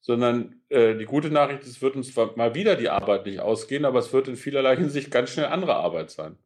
[0.00, 3.84] Sondern äh, die gute Nachricht ist, es wird uns mal wieder die Arbeit nicht ausgehen,
[3.84, 6.38] aber es wird in vielerlei Hinsicht ganz schnell andere Arbeit sein.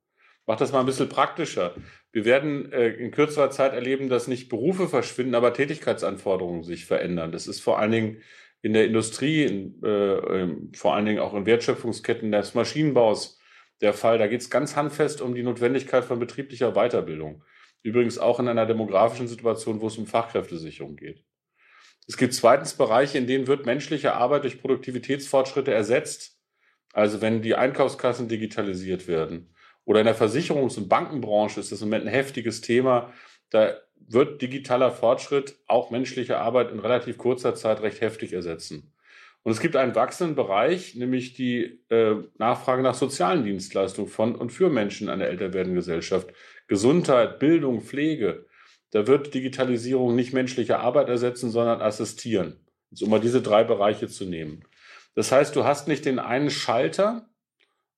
[0.46, 1.74] Mach das mal ein bisschen praktischer.
[2.10, 7.30] Wir werden äh, in kürzerer Zeit erleben, dass nicht Berufe verschwinden, aber Tätigkeitsanforderungen sich verändern.
[7.30, 8.22] Das ist vor allen Dingen
[8.62, 13.38] in der Industrie, in, äh, vor allen Dingen auch in Wertschöpfungsketten des Maschinenbaus
[13.80, 14.18] der Fall.
[14.18, 17.42] Da geht es ganz handfest um die Notwendigkeit von betrieblicher Weiterbildung.
[17.82, 21.24] Übrigens auch in einer demografischen Situation, wo es um Fachkräftesicherung geht.
[22.06, 26.38] Es gibt zweitens Bereiche, in denen wird menschliche Arbeit durch Produktivitätsfortschritte ersetzt.
[26.92, 29.54] Also wenn die Einkaufskassen digitalisiert werden.
[29.84, 33.12] Oder in der Versicherungs- und Bankenbranche ist das im Moment ein heftiges Thema.
[33.50, 33.76] Da
[34.08, 38.92] wird digitaler Fortschritt auch menschliche Arbeit in relativ kurzer Zeit recht heftig ersetzen.
[39.42, 44.50] Und es gibt einen wachsenden Bereich, nämlich die äh, Nachfrage nach sozialen Dienstleistungen von und
[44.50, 46.32] für Menschen in einer älter werdenden Gesellschaft.
[46.68, 48.46] Gesundheit, Bildung, Pflege.
[48.92, 52.60] Da wird Digitalisierung nicht menschliche Arbeit ersetzen, sondern assistieren.
[52.90, 54.64] Jetzt, um mal diese drei Bereiche zu nehmen.
[55.14, 57.28] Das heißt, du hast nicht den einen Schalter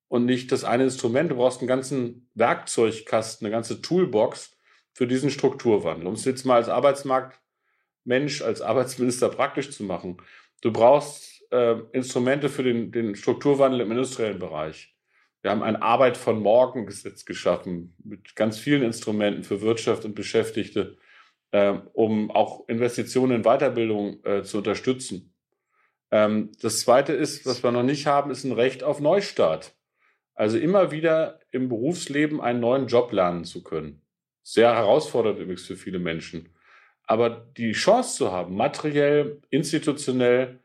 [0.09, 1.31] und nicht das eine Instrument.
[1.31, 4.54] Du brauchst einen ganzen Werkzeugkasten, eine ganze Toolbox,
[4.95, 6.07] für diesen Strukturwandel.
[6.07, 10.17] Um es jetzt mal als Arbeitsmarktmensch, als Arbeitsminister praktisch zu machen.
[10.63, 14.95] Du brauchst äh, Instrumente für den, den Strukturwandel im industriellen Bereich.
[15.43, 20.15] Wir haben ein Arbeit von morgen Gesetz geschaffen mit ganz vielen Instrumenten für Wirtschaft und
[20.15, 20.97] Beschäftigte,
[21.51, 25.35] äh, um auch Investitionen in Weiterbildung äh, zu unterstützen.
[26.11, 29.77] Ähm, das Zweite ist, was wir noch nicht haben, ist ein Recht auf Neustart.
[30.35, 34.04] Also immer wieder im Berufsleben einen neuen Job lernen zu können.
[34.45, 36.51] Sehr herausfordernd übrigens für viele Menschen.
[37.07, 40.61] Aber die Chance zu haben, materiell, institutionell,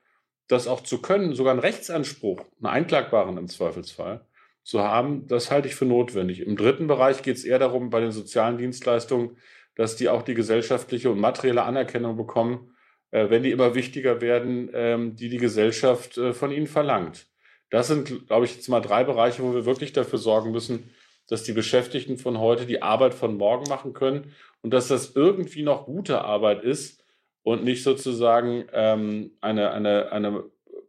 [0.47, 4.25] das auch zu können, sogar einen Rechtsanspruch, einen einklagbaren im Zweifelsfall,
[4.63, 6.41] zu haben, das halte ich für notwendig.
[6.41, 9.37] Im dritten Bereich geht es eher darum, bei den sozialen Dienstleistungen,
[9.75, 12.75] dass die auch die gesellschaftliche und materielle Anerkennung bekommen,
[13.11, 17.27] äh, wenn die immer wichtiger werden, ähm, die die Gesellschaft äh, von ihnen verlangt.
[17.69, 20.89] Das sind, glaube ich, jetzt mal drei Bereiche, wo wir wirklich dafür sorgen müssen,
[21.29, 25.63] dass die Beschäftigten von heute die Arbeit von morgen machen können und dass das irgendwie
[25.63, 27.03] noch gute Arbeit ist
[27.43, 30.43] und nicht sozusagen ähm, eine, eine, eine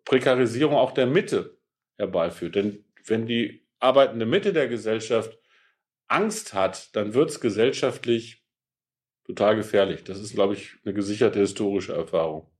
[0.05, 1.59] Prekarisierung auch der Mitte
[1.97, 2.55] herbeiführt.
[2.55, 5.39] Denn wenn die arbeitende Mitte der Gesellschaft
[6.09, 8.45] Angst hat, dann wird es gesellschaftlich
[9.25, 10.03] total gefährlich.
[10.05, 12.51] Das ist, glaube ich, eine gesicherte historische Erfahrung.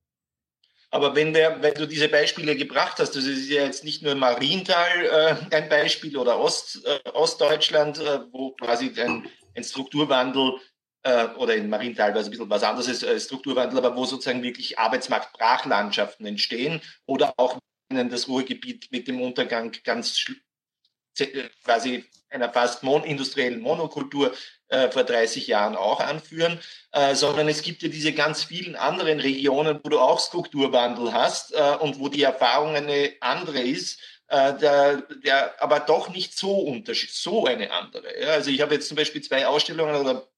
[0.93, 4.15] Aber wenn, der, wenn du diese Beispiele gebracht hast, das ist ja jetzt nicht nur
[4.17, 10.59] Marienthal äh, ein Beispiel oder Ost, äh, Ostdeutschland, äh, wo quasi ein, ein Strukturwandel
[11.05, 14.05] äh, oder in Marienthal war es ein bisschen was anderes ist, äh, Strukturwandel, aber wo
[14.05, 20.17] sozusagen wirklich Arbeitsmarktbrachlandschaften entstehen oder auch das Ruhrgebiet mit dem Untergang ganz
[21.65, 24.33] quasi einer fast industriellen Monokultur
[24.69, 26.61] äh, vor 30 Jahren auch anführen,
[26.93, 31.53] äh, sondern es gibt ja diese ganz vielen anderen Regionen, wo du auch Strukturwandel hast
[31.53, 36.57] äh, und wo die Erfahrung eine andere ist, äh, der, der aber doch nicht so
[36.57, 38.21] unterschied, so eine andere.
[38.21, 38.29] Ja?
[38.29, 40.29] Also ich habe jetzt zum Beispiel zwei Ausstellungen oder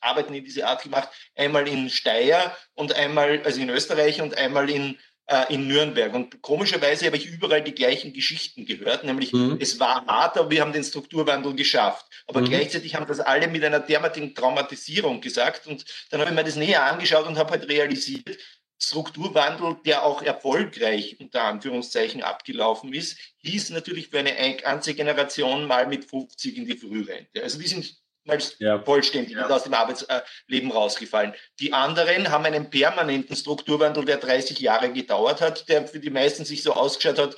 [0.00, 4.68] Arbeiten in diese Art gemacht, einmal in Steyr und einmal, also in Österreich und einmal
[4.68, 6.14] in äh, in Nürnberg.
[6.14, 9.58] Und komischerweise habe ich überall die gleichen Geschichten gehört, nämlich mhm.
[9.60, 12.06] es war hart, aber wir haben den Strukturwandel geschafft.
[12.26, 12.46] Aber mhm.
[12.46, 15.66] gleichzeitig haben das alle mit einer derartigen Traumatisierung gesagt.
[15.66, 18.38] Und dann habe ich mir das näher angeschaut und habe halt realisiert,
[18.78, 25.86] Strukturwandel, der auch erfolgreich unter Anführungszeichen abgelaufen ist, hieß natürlich für eine ganze Generation mal
[25.86, 27.42] mit 50 in die Frührente.
[27.42, 27.96] Also die sind
[28.26, 28.82] mal ja.
[28.82, 29.48] vollständig ja.
[29.48, 31.34] aus dem Arbeitsleben rausgefallen.
[31.60, 36.44] Die anderen haben einen permanenten Strukturwandel, der 30 Jahre gedauert hat, der für die meisten
[36.44, 37.36] sich so ausgeschaut hat,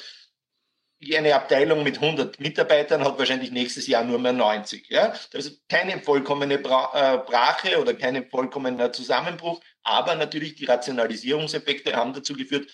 [1.14, 4.88] eine Abteilung mit 100 Mitarbeitern hat wahrscheinlich nächstes Jahr nur mehr 90.
[4.88, 5.14] Ja?
[5.30, 11.94] Das ist keine vollkommene Bra äh, Brache oder kein vollkommener Zusammenbruch, aber natürlich die Rationalisierungseffekte
[11.94, 12.68] haben dazu geführt,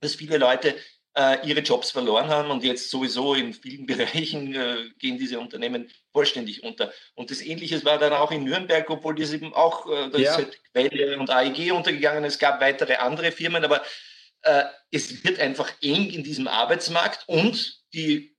[0.00, 0.76] dass viele Leute
[1.16, 5.90] äh, ihre Jobs verloren haben und jetzt sowieso in vielen Bereichen äh, gehen diese Unternehmen
[6.12, 6.92] vollständig unter.
[7.14, 10.30] Und das Ähnliche war dann auch in Nürnberg, obwohl das eben auch, äh, das ja.
[10.30, 12.24] ist halt Quelle und AEG untergegangen.
[12.24, 13.82] Es gab weitere andere Firmen, aber
[14.42, 18.36] äh, es wird einfach eng in diesem Arbeitsmarkt und die,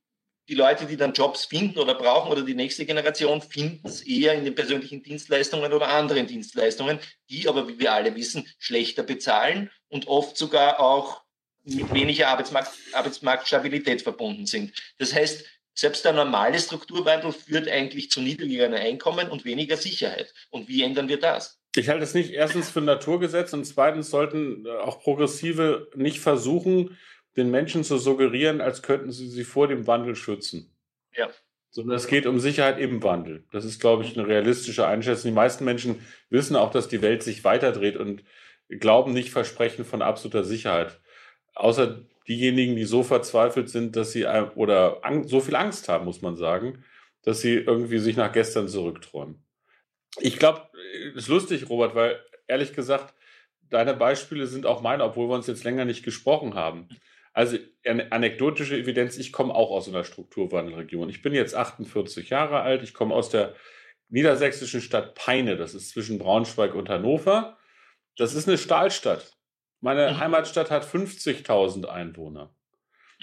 [0.49, 4.33] die Leute, die dann Jobs finden oder brauchen oder die nächste Generation, finden es eher
[4.33, 6.99] in den persönlichen Dienstleistungen oder anderen Dienstleistungen,
[7.29, 11.20] die aber, wie wir alle wissen, schlechter bezahlen und oft sogar auch
[11.63, 14.73] mit weniger Arbeitsmarkt, Arbeitsmarktstabilität verbunden sind.
[14.97, 20.33] Das heißt, selbst der normale Strukturwandel führt eigentlich zu niedrigeren Einkommen und weniger Sicherheit.
[20.49, 21.59] Und wie ändern wir das?
[21.75, 26.19] Ich halte es nicht erstens für ein Naturgesetz und zweitens sollten äh, auch Progressive nicht
[26.19, 26.97] versuchen,
[27.37, 30.75] den Menschen zu suggerieren, als könnten sie sie vor dem Wandel schützen.
[31.15, 31.29] Ja.
[31.69, 33.45] Sondern es geht um Sicherheit im Wandel.
[33.53, 35.31] Das ist, glaube ich, eine realistische Einschätzung.
[35.31, 38.23] Die meisten Menschen wissen auch, dass die Welt sich weiterdreht und
[38.67, 40.99] glauben nicht Versprechen von absoluter Sicherheit.
[41.55, 44.25] Außer diejenigen, die so verzweifelt sind, dass sie
[44.55, 46.83] oder so viel Angst haben, muss man sagen,
[47.23, 49.43] dass sie irgendwie sich nach gestern zurückträumen.
[50.19, 50.69] Ich glaube,
[51.15, 53.13] ist lustig, Robert, weil ehrlich gesagt,
[53.69, 56.89] deine Beispiele sind auch meine, obwohl wir uns jetzt länger nicht gesprochen haben.
[57.33, 61.09] Also anekdotische Evidenz, ich komme auch aus einer Strukturwandelregion.
[61.09, 63.55] Ich bin jetzt 48 Jahre alt, ich komme aus der
[64.09, 67.57] niedersächsischen Stadt Peine, das ist zwischen Braunschweig und Hannover.
[68.17, 69.31] Das ist eine Stahlstadt.
[69.81, 70.19] Meine mhm.
[70.19, 72.55] Heimatstadt hat 50.000 Einwohner.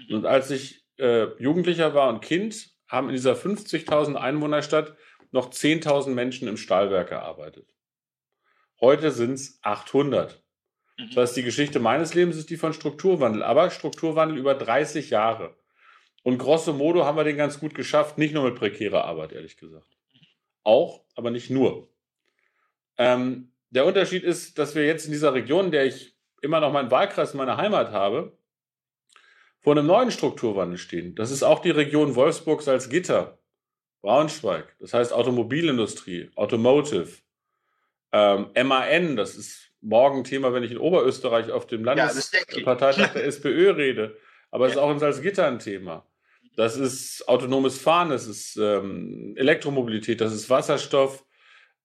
[0.09, 0.17] Mhm.
[0.17, 4.97] Und als ich äh, Jugendlicher war und Kind, haben in dieser 50.000 Einwohnerstadt
[5.31, 7.75] noch 10.000 Menschen im Stahlwerk gearbeitet.
[8.81, 10.43] Heute sind es 800.
[10.97, 11.07] Mhm.
[11.09, 15.57] Das heißt, die Geschichte meines Lebens ist die von Strukturwandel, aber Strukturwandel über 30 Jahre.
[16.25, 19.57] Und grosso modo haben wir den ganz gut geschafft, nicht nur mit prekärer Arbeit, ehrlich
[19.57, 19.97] gesagt.
[20.65, 21.89] Auch, aber nicht nur.
[22.99, 26.73] Ähm, der Unterschied ist, dass wir jetzt in dieser Region, in der ich immer noch
[26.73, 28.37] meinen Wahlkreis, meine Heimat habe,
[29.61, 31.15] vor einem neuen Strukturwandel stehen.
[31.15, 33.39] Das ist auch die Region Wolfsburg-Salzgitter,
[34.03, 37.09] Braunschweig, das heißt Automobilindustrie, Automotive,
[38.13, 43.25] ähm, MAN, das ist morgen Thema, wenn ich in Oberösterreich auf dem Landesparteitag ja, der
[43.27, 44.17] SPÖ rede,
[44.51, 44.81] aber es ja.
[44.81, 46.07] ist auch in Salzgitter ein Thema.
[46.57, 51.25] Das ist autonomes Fahren, das ist ähm, Elektromobilität, das ist Wasserstoff,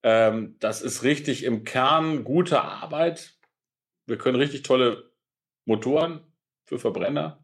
[0.02, 3.34] ähm, das ist richtig im Kern gute Arbeit.
[4.06, 5.12] Wir können richtig tolle
[5.66, 6.22] Motoren
[6.66, 7.44] für Verbrenner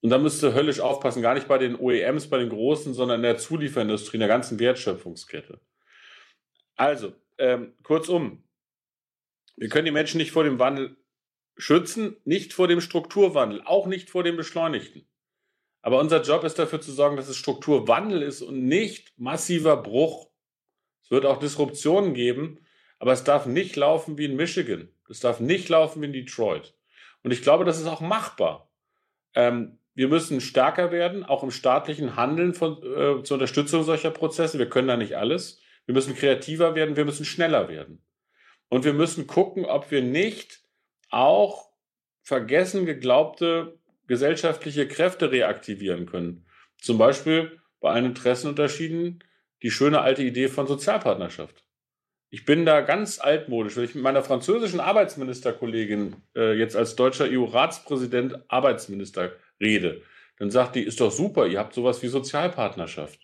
[0.00, 3.22] und da müsste höllisch aufpassen, gar nicht bei den OEMs, bei den Großen, sondern in
[3.22, 5.60] der Zulieferindustrie, in der ganzen Wertschöpfungskette.
[6.76, 8.42] Also, ähm, kurzum,
[9.56, 10.96] wir können die Menschen nicht vor dem Wandel
[11.58, 15.06] schützen, nicht vor dem Strukturwandel, auch nicht vor dem Beschleunigten.
[15.82, 20.30] Aber unser Job ist dafür zu sorgen, dass es Strukturwandel ist und nicht massiver Bruch.
[21.02, 22.66] Es wird auch Disruptionen geben,
[22.98, 24.88] aber es darf nicht laufen wie in Michigan.
[25.10, 26.74] Es darf nicht laufen wie in Detroit.
[27.22, 28.70] Und ich glaube, das ist auch machbar.
[29.34, 34.58] Ähm, wir müssen stärker werden, auch im staatlichen Handeln von, äh, zur Unterstützung solcher Prozesse.
[34.58, 35.60] Wir können da nicht alles.
[35.86, 38.02] Wir müssen kreativer werden, wir müssen schneller werden.
[38.68, 40.60] Und wir müssen gucken, ob wir nicht
[41.10, 41.70] auch
[42.22, 46.46] vergessen geglaubte gesellschaftliche Kräfte reaktivieren können.
[46.78, 49.22] Zum Beispiel bei allen Interessenunterschieden
[49.62, 51.64] die schöne alte Idee von Sozialpartnerschaft.
[52.32, 53.76] Ich bin da ganz altmodisch.
[53.76, 60.02] Wenn ich mit meiner französischen Arbeitsministerkollegin äh, jetzt als deutscher EU-Ratspräsident Arbeitsminister rede,
[60.38, 63.18] dann sagt die, ist doch super, ihr habt sowas wie Sozialpartnerschaft.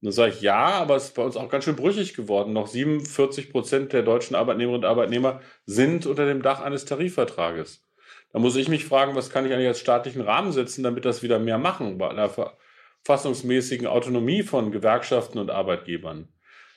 [0.00, 2.52] Und dann sage ich, ja, aber es ist bei uns auch ganz schön brüchig geworden.
[2.52, 7.86] Noch 47 Prozent der deutschen Arbeitnehmerinnen und Arbeitnehmer sind unter dem Dach eines Tarifvertrages.
[8.32, 11.22] Da muss ich mich fragen, was kann ich eigentlich als staatlichen Rahmen setzen, damit das
[11.22, 12.28] wieder mehr machen, bei einer
[13.04, 16.28] verfassungsmäßigen Autonomie von Gewerkschaften und Arbeitgebern.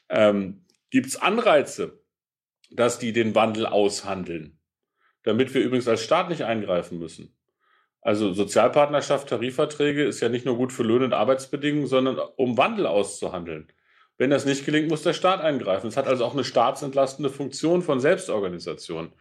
[0.07, 2.01] Ähm, Gibt es Anreize,
[2.71, 4.59] dass die den Wandel aushandeln,
[5.23, 7.37] damit wir übrigens als Staat nicht eingreifen müssen?
[8.01, 12.85] Also Sozialpartnerschaft, Tarifverträge ist ja nicht nur gut für Löhne und Arbeitsbedingungen, sondern um Wandel
[12.85, 13.71] auszuhandeln.
[14.17, 15.87] Wenn das nicht gelingt, muss der Staat eingreifen.
[15.87, 19.11] Es hat also auch eine staatsentlastende Funktion von Selbstorganisation.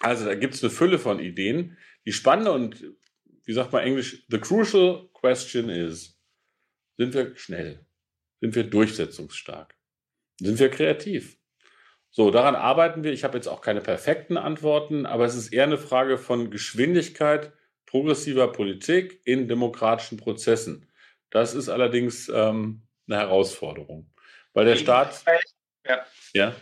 [0.00, 1.76] Also da gibt es eine Fülle von Ideen.
[2.06, 2.84] Die spannende und,
[3.44, 6.18] wie sagt man Englisch, the crucial question is,
[6.96, 7.86] sind wir schnell?
[8.40, 9.74] Sind wir durchsetzungsstark?
[10.42, 11.38] Sind wir kreativ?
[12.10, 13.12] So, daran arbeiten wir.
[13.12, 17.52] Ich habe jetzt auch keine perfekten Antworten, aber es ist eher eine Frage von Geschwindigkeit,
[17.86, 20.90] progressiver Politik in demokratischen Prozessen.
[21.30, 24.10] Das ist allerdings ähm, eine Herausforderung,
[24.52, 25.24] weil der Staat.
[25.86, 26.06] Ja.
[26.34, 26.54] ja.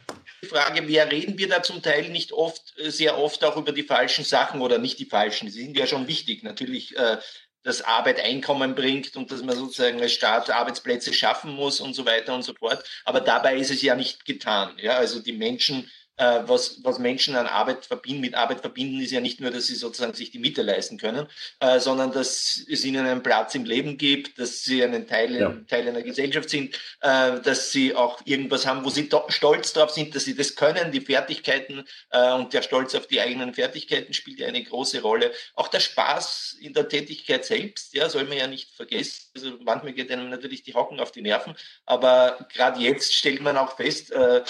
[0.42, 3.72] Die Frage, wer reden wir da zum Teil nicht oft, äh, sehr oft auch über
[3.72, 5.46] die falschen Sachen oder nicht die falschen?
[5.46, 6.42] Die sind ja schon wichtig.
[6.42, 7.18] Natürlich, äh,
[7.62, 12.06] dass Arbeit Einkommen bringt und dass man sozusagen als Staat Arbeitsplätze schaffen muss und so
[12.06, 12.84] weiter und so fort.
[13.04, 14.74] Aber dabei ist es ja nicht getan.
[14.78, 15.90] Ja, also die Menschen
[16.20, 18.20] äh, was, was Menschen an Arbeit verbinden.
[18.20, 21.26] Mit Arbeit verbinden ist ja nicht nur, dass sie sozusagen sich die Miete leisten können,
[21.60, 25.56] äh, sondern dass es ihnen einen Platz im Leben gibt, dass sie einen Teil, ja.
[25.66, 30.14] Teil einer Gesellschaft sind, äh, dass sie auch irgendwas haben, wo sie stolz drauf sind,
[30.14, 34.40] dass sie das können, die Fertigkeiten äh, und der Stolz auf die eigenen Fertigkeiten spielt
[34.40, 35.32] ja eine große Rolle.
[35.54, 39.30] Auch der Spaß in der Tätigkeit selbst, ja, soll man ja nicht vergessen.
[39.34, 41.54] Also manchmal geht einem natürlich die Hocken auf die Nerven,
[41.86, 44.42] aber gerade jetzt stellt man auch fest, äh,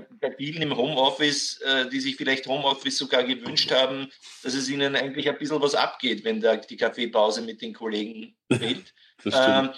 [0.00, 4.10] bei vielen im Homeoffice, äh, die sich vielleicht Homeoffice sogar gewünscht haben,
[4.42, 8.34] dass es ihnen eigentlich ein bisschen was abgeht, wenn da die Kaffeepause mit den Kollegen
[8.52, 8.94] fehlt.
[9.24, 9.70] ähm,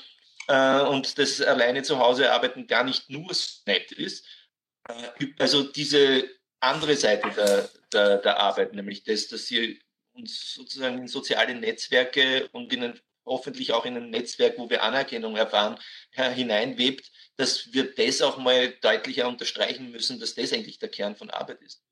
[0.47, 3.31] äh, und das alleine zu Hause arbeiten gar nicht nur
[3.67, 4.25] nett ist.
[4.89, 6.29] Äh, also diese
[6.61, 9.81] andere Seite der, der, der Arbeit, nämlich das, dass sie
[10.13, 14.85] uns sozusagen in soziale Netzwerke und in ein, hoffentlich auch in ein Netzwerk, wo wir
[14.85, 15.79] Anerkennung erfahren,
[16.13, 21.31] hineinwebt, dass wir das auch mal deutlicher unterstreichen müssen, dass das eigentlich der Kern von
[21.31, 21.83] Arbeit ist.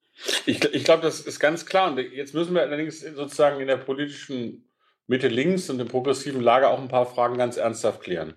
[0.46, 1.90] Ich, ich glaube, das ist ganz klar.
[1.90, 4.70] Und jetzt müssen wir allerdings sozusagen in der politischen
[5.06, 8.34] Mitte links und im progressiven Lager auch ein paar Fragen ganz ernsthaft klären.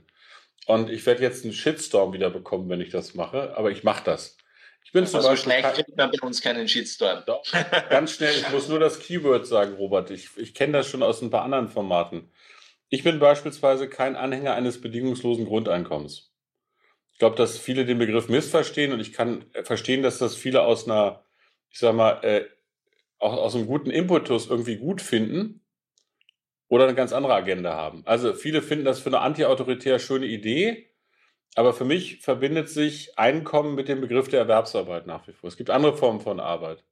[0.66, 4.03] Und ich werde jetzt einen Shitstorm wieder bekommen, wenn ich das mache, aber ich mache
[4.03, 4.38] das.
[4.84, 7.24] Ich bin zum also Beispiel schlecht kriegt man bei uns keinen Shitstorm.
[7.26, 7.43] Doch,
[7.89, 10.10] ganz schnell, ich muss nur das Keyword sagen, Robert.
[10.12, 12.32] Ich, ich kenne das schon aus ein paar anderen Formaten.
[12.89, 16.32] Ich bin beispielsweise kein Anhänger eines bedingungslosen Grundeinkommens.
[17.16, 20.84] Ich glaube, dass viele den Begriff missverstehen und ich kann verstehen, dass das viele aus
[20.84, 21.24] einer,
[21.70, 22.43] ich sag mal, äh,
[23.20, 25.61] auch aus einem guten Impetus irgendwie gut finden
[26.68, 28.01] oder eine ganz andere Agenda haben.
[28.05, 30.89] Also viele finden das für eine antiautoritär schöne Idee,
[31.55, 35.47] aber für mich verbindet sich Einkommen mit dem Begriff der Erwerbsarbeit nach wie vor.
[35.47, 36.84] Es gibt andere Formen von Arbeit.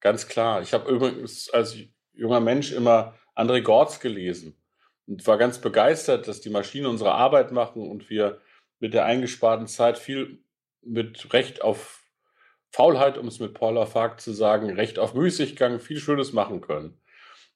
[0.00, 0.60] Ganz klar.
[0.60, 1.76] Ich habe übrigens als
[2.14, 4.60] junger Mensch immer André Gortz gelesen
[5.06, 8.40] und war ganz begeistert, dass die Maschinen unsere Arbeit machen und wir
[8.80, 10.38] mit der eingesparten Zeit viel
[10.82, 12.04] mit Recht auf
[12.70, 17.00] Faulheit, um es mit Paula Fark zu sagen, Recht auf Müßiggang viel Schönes machen können.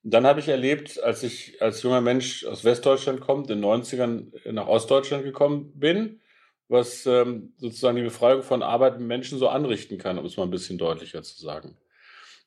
[0.02, 3.64] Und dann habe ich erlebt, als ich als junger Mensch aus Westdeutschland kommt, in den
[3.64, 6.20] 90ern nach Ostdeutschland gekommen bin,
[6.68, 10.50] was ähm, sozusagen die Befreiung von arbeitenden Menschen so anrichten kann, um es mal ein
[10.50, 11.76] bisschen deutlicher zu sagen.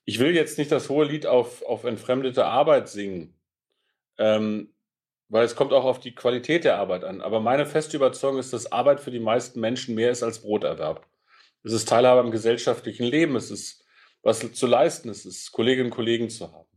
[0.04, 3.40] Ich will jetzt nicht das hohe Lied auf, auf entfremdete Arbeit singen.
[4.18, 4.75] Ähm,
[5.30, 7.22] weil es kommt auch auf die Qualität der Arbeit an.
[7.22, 11.06] Aber meine feste Überzeugung ist, dass Arbeit für die meisten Menschen mehr ist als Broterwerb.
[11.64, 13.84] Es ist Teilhabe am gesellschaftlichen Leben, es ist
[14.22, 16.68] was zu leisten, es ist Kolleginnen und Kollegen zu haben.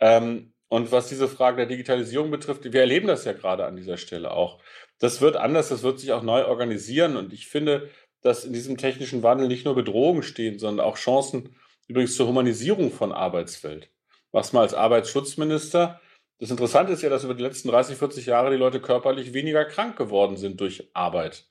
[0.00, 3.96] Ähm, und was diese Frage der Digitalisierung betrifft, wir erleben das ja gerade an dieser
[3.96, 4.60] Stelle auch.
[4.98, 7.16] Das wird anders, das wird sich auch neu organisieren.
[7.16, 11.56] Und ich finde, dass in diesem technischen Wandel nicht nur Bedrohungen stehen, sondern auch Chancen
[11.86, 13.90] übrigens zur Humanisierung von Arbeitswelt.
[14.32, 16.00] Was mal als Arbeitsschutzminister
[16.38, 19.64] das Interessante ist ja, dass über die letzten 30, 40 Jahre die Leute körperlich weniger
[19.64, 21.46] krank geworden sind durch Arbeit.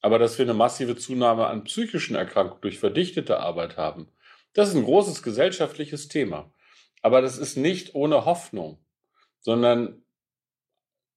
[0.00, 4.08] Aber dass wir eine massive Zunahme an psychischen Erkrankungen durch verdichtete Arbeit haben,
[4.52, 6.52] das ist ein großes gesellschaftliches Thema.
[7.02, 8.78] Aber das ist nicht ohne Hoffnung,
[9.40, 10.02] sondern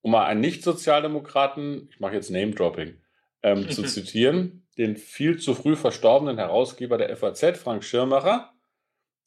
[0.01, 3.01] um mal einen Nicht-Sozialdemokraten, ich mache jetzt Name-Dropping,
[3.43, 8.53] ähm, zu zitieren, den viel zu früh verstorbenen Herausgeber der FAZ, Frank Schirmacher,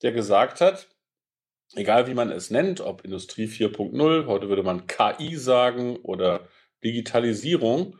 [0.03, 0.89] der gesagt hat,
[1.75, 6.49] egal wie man es nennt, ob Industrie 4.0, heute würde man KI sagen oder
[6.85, 7.99] Digitalisierung,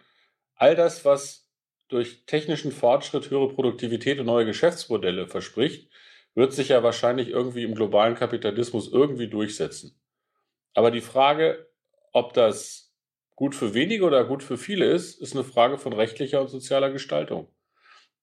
[0.55, 1.51] all das, was
[1.89, 5.91] durch technischen Fortschritt, höhere Produktivität und neue Geschäftsmodelle verspricht,
[6.35, 10.01] wird sich ja wahrscheinlich irgendwie im globalen Kapitalismus irgendwie durchsetzen.
[10.75, 11.69] Aber die Frage,
[12.13, 12.95] ob das
[13.37, 16.91] gut für wenige oder gut für viele ist, ist eine Frage von rechtlicher und sozialer
[16.91, 17.49] Gestaltung.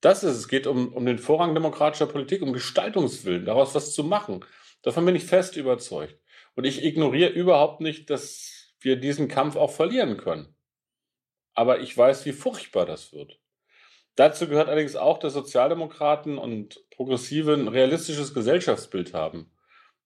[0.02, 0.47] Das ist es.
[0.47, 4.45] Geht um, um den Vorrang demokratischer Politik, um Gestaltungswillen, daraus was zu machen.
[4.82, 6.18] Davon bin ich fest überzeugt.
[6.56, 10.56] Und ich ignoriere überhaupt nicht, dass wir diesen Kampf auch verlieren können.
[11.54, 13.40] Aber ich weiß, wie furchtbar das wird.
[14.16, 19.52] Dazu gehört allerdings auch, dass Sozialdemokraten und Progressive ein realistisches Gesellschaftsbild haben.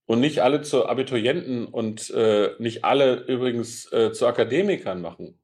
[0.05, 5.39] Und nicht alle zu Abiturienten und äh, nicht alle übrigens äh, zu Akademikern machen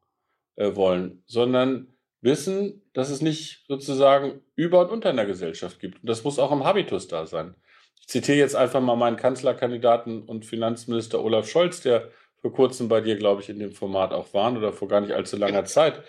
[0.57, 6.01] äh, wollen, sondern wissen, dass es nicht sozusagen über und unter in der Gesellschaft gibt.
[6.01, 7.55] Und das muss auch im Habitus da sein
[8.07, 12.09] zitiere jetzt einfach mal meinen Kanzlerkandidaten und Finanzminister Olaf Scholz, der
[12.41, 15.13] vor kurzem bei dir, glaube ich, in dem Format auch war oder vor gar nicht
[15.13, 16.03] allzu langer Zeit,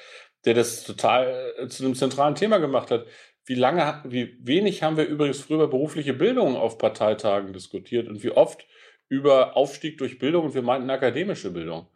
[0.45, 3.07] der das total äh, zu einem zentralen Thema gemacht hat.
[3.45, 8.31] Wie lange, wie wenig haben wir übrigens früher berufliche Bildung auf Parteitagen diskutiert und wie
[8.31, 8.67] oft
[9.09, 11.89] über Aufstieg durch Bildung und wir meinten akademische Bildung.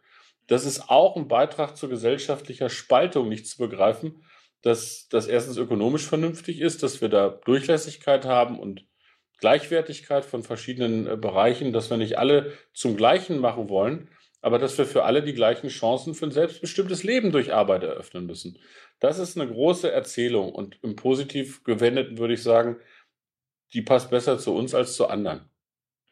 [0.47, 4.23] Das ist auch ein Beitrag zur gesellschaftlicher Spaltung, nicht zu begreifen,
[4.61, 8.85] dass das erstens ökonomisch vernünftig ist, dass wir da Durchlässigkeit haben und
[9.45, 14.09] Gleichwertigkeit von verschiedenen äh, Bereichen, dass wir nicht alle zum Gleichen machen wollen,
[14.41, 18.25] aber dass wir für alle die gleichen Chancen für ein selbstbestimmtes Leben durch Arbeit eröffnen
[18.25, 18.57] müssen.
[18.99, 22.77] Das ist eine große Erzählung und im positiv gewendeten würde ich sagen,
[23.73, 25.41] die passt besser zu uns als zu anderen.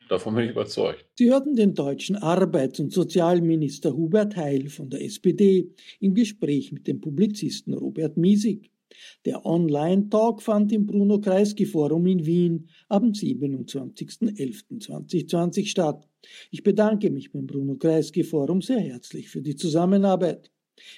[0.09, 1.03] Davon bin ich überzeugt.
[1.15, 6.85] Sie hörten den deutschen Arbeits- und Sozialminister Hubert Heil von der SPD im Gespräch mit
[6.85, 8.69] dem Publizisten Robert Miesig.
[9.25, 16.07] Der Online-Talk fand im Bruno-Kreisky-Forum in Wien am 27.11.2020 statt.
[16.51, 20.51] Ich bedanke mich beim Bruno-Kreisky-Forum sehr herzlich für die Zusammenarbeit.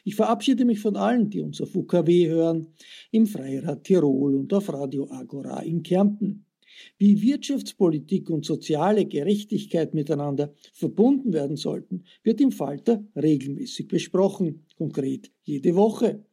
[0.03, 2.67] Ich verabschiede mich von allen, die uns auf UKW hören,
[3.11, 6.45] im Freirad Tirol und auf Radio Agora in Kärnten.
[6.97, 15.31] Wie Wirtschaftspolitik und soziale Gerechtigkeit miteinander verbunden werden sollten, wird im Falter regelmäßig besprochen, konkret
[15.43, 16.25] jede Woche.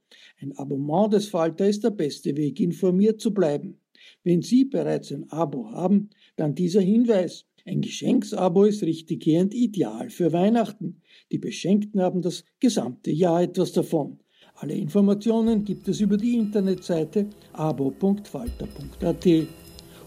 [0.43, 3.79] Ein Abonnement des Falter ist der beste Weg, informiert zu bleiben.
[4.25, 7.47] Wenn Sie bereits ein Abo haben, dann dieser Hinweis.
[7.65, 11.01] Ein Geschenksabo ist richtiggehend ideal für Weihnachten.
[11.31, 14.19] Die Beschenkten haben das gesamte Jahr etwas davon.
[14.57, 19.29] Alle Informationen gibt es über die Internetseite abo.falter.at.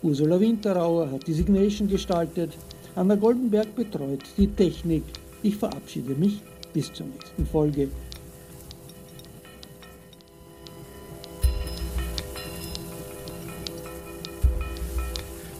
[0.03, 2.57] Ursula Winterauer hat die Signation gestaltet.
[2.95, 5.03] Anna Goldenberg betreut die Technik.
[5.43, 6.41] Ich verabschiede mich
[6.73, 7.89] bis zur nächsten Folge.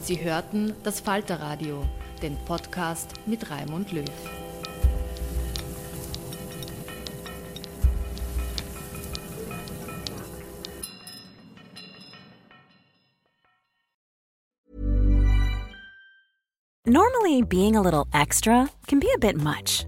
[0.06, 1.84] Sie hörten das Falterradio,
[2.22, 4.06] den Podcast mit Raimund Löw.
[16.86, 19.88] Normally, being a little extra can be a bit much,